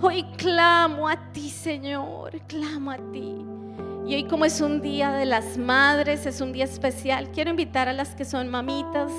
Hoy 0.00 0.24
clamo 0.36 1.08
a 1.08 1.32
ti, 1.32 1.50
Señor. 1.50 2.40
Clamo 2.46 2.90
a 2.90 2.96
ti. 3.12 3.44
Y 4.06 4.14
hoy 4.14 4.24
como 4.24 4.44
es 4.44 4.60
un 4.60 4.82
día 4.82 5.12
de 5.12 5.24
las 5.24 5.56
madres, 5.56 6.26
es 6.26 6.42
un 6.42 6.52
día 6.52 6.64
especial, 6.64 7.30
quiero 7.30 7.50
invitar 7.50 7.88
a 7.88 7.92
las 7.94 8.14
que 8.14 8.26
son 8.26 8.48
mamitas 8.48 9.10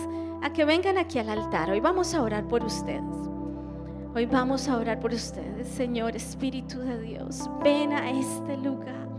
a 0.43 0.53
que 0.53 0.63
vengan 0.63 0.99
aquí 0.99 1.17
al 1.17 1.29
altar. 1.29 1.71
Hoy 1.71 1.79
vamos 1.79 2.13
a 2.13 2.21
orar 2.21 2.47
por 2.47 2.63
ustedes. 2.63 3.01
Hoy 4.13 4.27
vamos 4.27 4.67
a 4.67 4.77
orar 4.77 4.99
por 4.99 5.11
ustedes, 5.11 5.67
Señor 5.67 6.15
Espíritu 6.15 6.79
de 6.79 7.01
Dios. 7.01 7.49
Ven 7.63 7.93
a 7.93 8.11
este 8.11 8.57
lugar. 8.57 9.09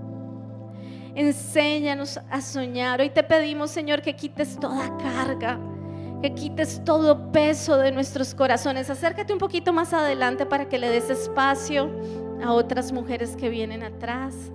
Enséñanos 1.16 2.20
a 2.30 2.40
soñar. 2.40 3.00
Hoy 3.00 3.10
te 3.10 3.24
pedimos, 3.24 3.72
Señor, 3.72 4.02
que 4.02 4.14
quites 4.14 4.60
toda 4.60 4.96
carga, 4.98 5.58
que 6.22 6.32
quites 6.32 6.84
todo 6.84 7.32
peso 7.32 7.76
de 7.76 7.90
nuestros 7.90 8.36
corazones. 8.36 8.88
Acércate 8.88 9.32
un 9.32 9.40
poquito 9.40 9.72
más 9.72 9.92
adelante 9.92 10.46
para 10.46 10.68
que 10.68 10.78
le 10.78 10.90
des 10.90 11.10
espacio 11.10 11.90
a 12.44 12.52
otras 12.52 12.92
mujeres 12.92 13.34
que 13.34 13.48
vienen 13.48 13.82
atrás. 13.82 14.52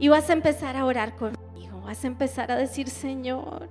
Y 0.00 0.08
vas 0.08 0.30
a 0.30 0.32
empezar 0.32 0.76
a 0.76 0.84
orar 0.84 1.16
conmigo, 1.16 1.80
vas 1.84 2.04
a 2.04 2.06
empezar 2.06 2.52
a 2.52 2.56
decir, 2.56 2.88
Señor, 2.88 3.68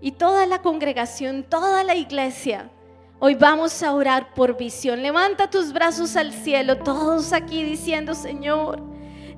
y 0.00 0.12
toda 0.12 0.46
la 0.46 0.60
congregación, 0.60 1.44
toda 1.44 1.84
la 1.84 1.94
iglesia, 1.94 2.68
hoy 3.20 3.36
vamos 3.36 3.82
a 3.84 3.92
orar 3.94 4.34
por 4.34 4.56
visión. 4.56 5.02
Levanta 5.02 5.48
tus 5.48 5.72
brazos 5.72 6.16
al 6.16 6.32
cielo, 6.32 6.78
todos 6.78 7.32
aquí 7.32 7.62
diciendo, 7.62 8.14
Señor, 8.14 8.82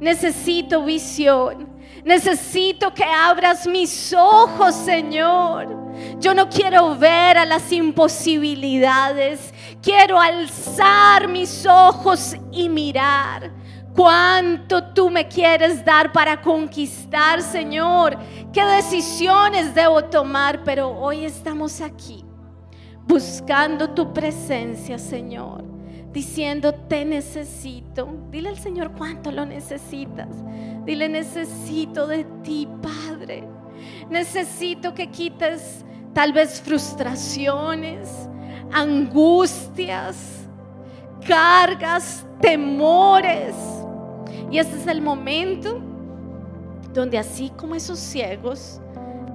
necesito 0.01 0.83
visión. 0.83 1.69
Necesito 2.05 2.93
que 2.93 3.05
abras 3.05 3.67
mis 3.67 4.13
ojos, 4.15 4.75
Señor. 4.75 5.69
Yo 6.19 6.35
no 6.35 6.49
quiero 6.49 6.97
ver 6.97 7.39
a 7.39 7.45
las 7.45 7.71
imposibilidades. 7.73 9.53
Quiero 9.83 10.19
alzar 10.19 11.29
mis 11.29 11.67
ojos 11.67 12.35
y 12.53 12.69
mirar 12.69 13.51
cuánto 13.95 14.93
tú 14.93 15.09
me 15.09 15.29
quieres 15.29 15.85
dar 15.85 16.13
para 16.13 16.41
conquistar, 16.41 17.41
Señor, 17.41 18.19
qué 18.53 18.65
decisiones 18.65 19.75
debo 19.75 20.05
tomar, 20.05 20.63
pero 20.65 20.91
hoy 20.91 21.25
estamos 21.25 21.81
aquí 21.81 22.25
buscando 23.07 23.91
tu 23.91 24.13
presencia, 24.13 24.99
Señor, 24.99 25.65
diciendo, 26.13 26.73
te 26.75 27.05
necesito. 27.05 28.09
Dile 28.31 28.49
al 28.49 28.59
Señor 28.59 28.93
cuánto 28.93 29.31
lo 29.31 29.47
necesitas. 29.47 30.29
Dile, 30.85 31.09
necesito 31.09 32.07
de 32.07 32.25
ti, 32.43 32.69
Padre. 32.83 33.47
Necesito 34.09 34.95
que 34.95 35.09
quites 35.11 35.85
tal 36.15 36.33
vez 36.33 36.61
frustraciones, 36.61 38.29
angustias, 38.73 40.49
cargas, 41.27 42.27
temores 42.41 43.84
y 44.51 44.59
este 44.59 44.77
es 44.77 44.87
el 44.87 45.01
momento 45.01 45.81
donde 46.93 47.19
así 47.19 47.51
como 47.57 47.75
esos 47.75 47.99
ciegos 47.99 48.81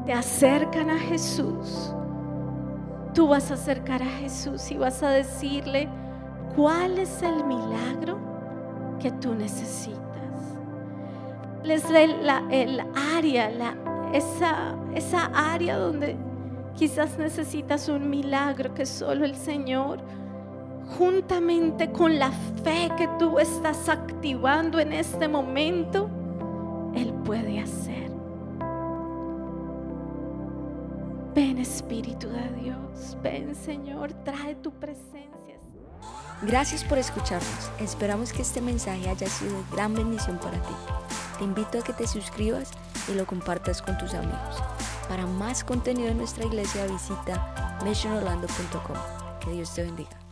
te 0.06 0.14
acercan 0.14 0.90
a 0.90 0.98
Jesús, 0.98 1.94
tú 3.14 3.28
vas 3.28 3.52
a 3.52 3.56
acercar 3.56 4.02
a 4.02 4.06
Jesús 4.06 4.72
y 4.72 4.78
vas 4.78 5.04
a 5.04 5.10
decirle 5.10 5.90
cuál 6.56 6.98
es 6.98 7.22
el 7.22 7.44
milagro 7.44 8.18
que 9.00 9.12
tú 9.12 9.36
necesitas. 9.36 10.00
Les 11.64 11.90
la, 11.90 12.44
el 12.50 12.82
área, 13.16 13.50
la, 13.50 13.76
esa, 14.14 14.76
esa 14.96 15.26
área 15.34 15.78
donde 15.78 16.16
quizás 16.76 17.18
necesitas 17.18 17.90
un 17.90 18.10
milagro 18.10 18.74
que 18.74 18.86
solo 18.86 19.26
el 19.26 19.36
Señor 19.36 20.00
juntamente 20.98 21.92
con 21.92 22.18
la 22.18 22.32
fe 22.64 22.90
que 22.98 23.08
tú 23.20 23.40
estás 23.40 23.90
activando 23.90 24.80
en 24.80 24.94
este 24.94 25.28
momento, 25.28 26.10
Él 26.96 27.14
puede 27.26 27.60
hacer. 27.60 28.10
Ven 31.36 31.60
Espíritu 31.60 32.28
de 32.28 32.50
Dios, 32.62 33.18
ven 33.22 33.56
Señor, 33.56 34.14
trae 34.24 34.56
tu 34.56 34.72
presencia. 34.72 35.30
Gracias 36.42 36.84
por 36.84 36.98
escucharnos. 36.98 37.70
Esperamos 37.80 38.32
que 38.32 38.42
este 38.42 38.62
mensaje 38.62 39.10
haya 39.10 39.28
sido 39.28 39.58
de 39.58 39.64
gran 39.72 39.94
bendición 39.94 40.38
para 40.38 40.58
ti. 40.62 40.74
Te 41.38 41.44
invito 41.44 41.80
a 41.80 41.82
que 41.82 41.94
te 41.94 42.08
suscribas 42.08 42.72
y 43.10 43.14
lo 43.14 43.26
compartas 43.26 43.82
con 43.82 43.98
tus 43.98 44.14
amigos. 44.14 44.64
Para 45.08 45.26
más 45.26 45.64
contenido 45.64 46.10
en 46.10 46.18
nuestra 46.18 46.46
iglesia 46.46 46.86
visita 46.86 47.78
missionorlando.com. 47.84 48.98
Que 49.42 49.52
Dios 49.52 49.74
te 49.74 49.84
bendiga. 49.84 50.29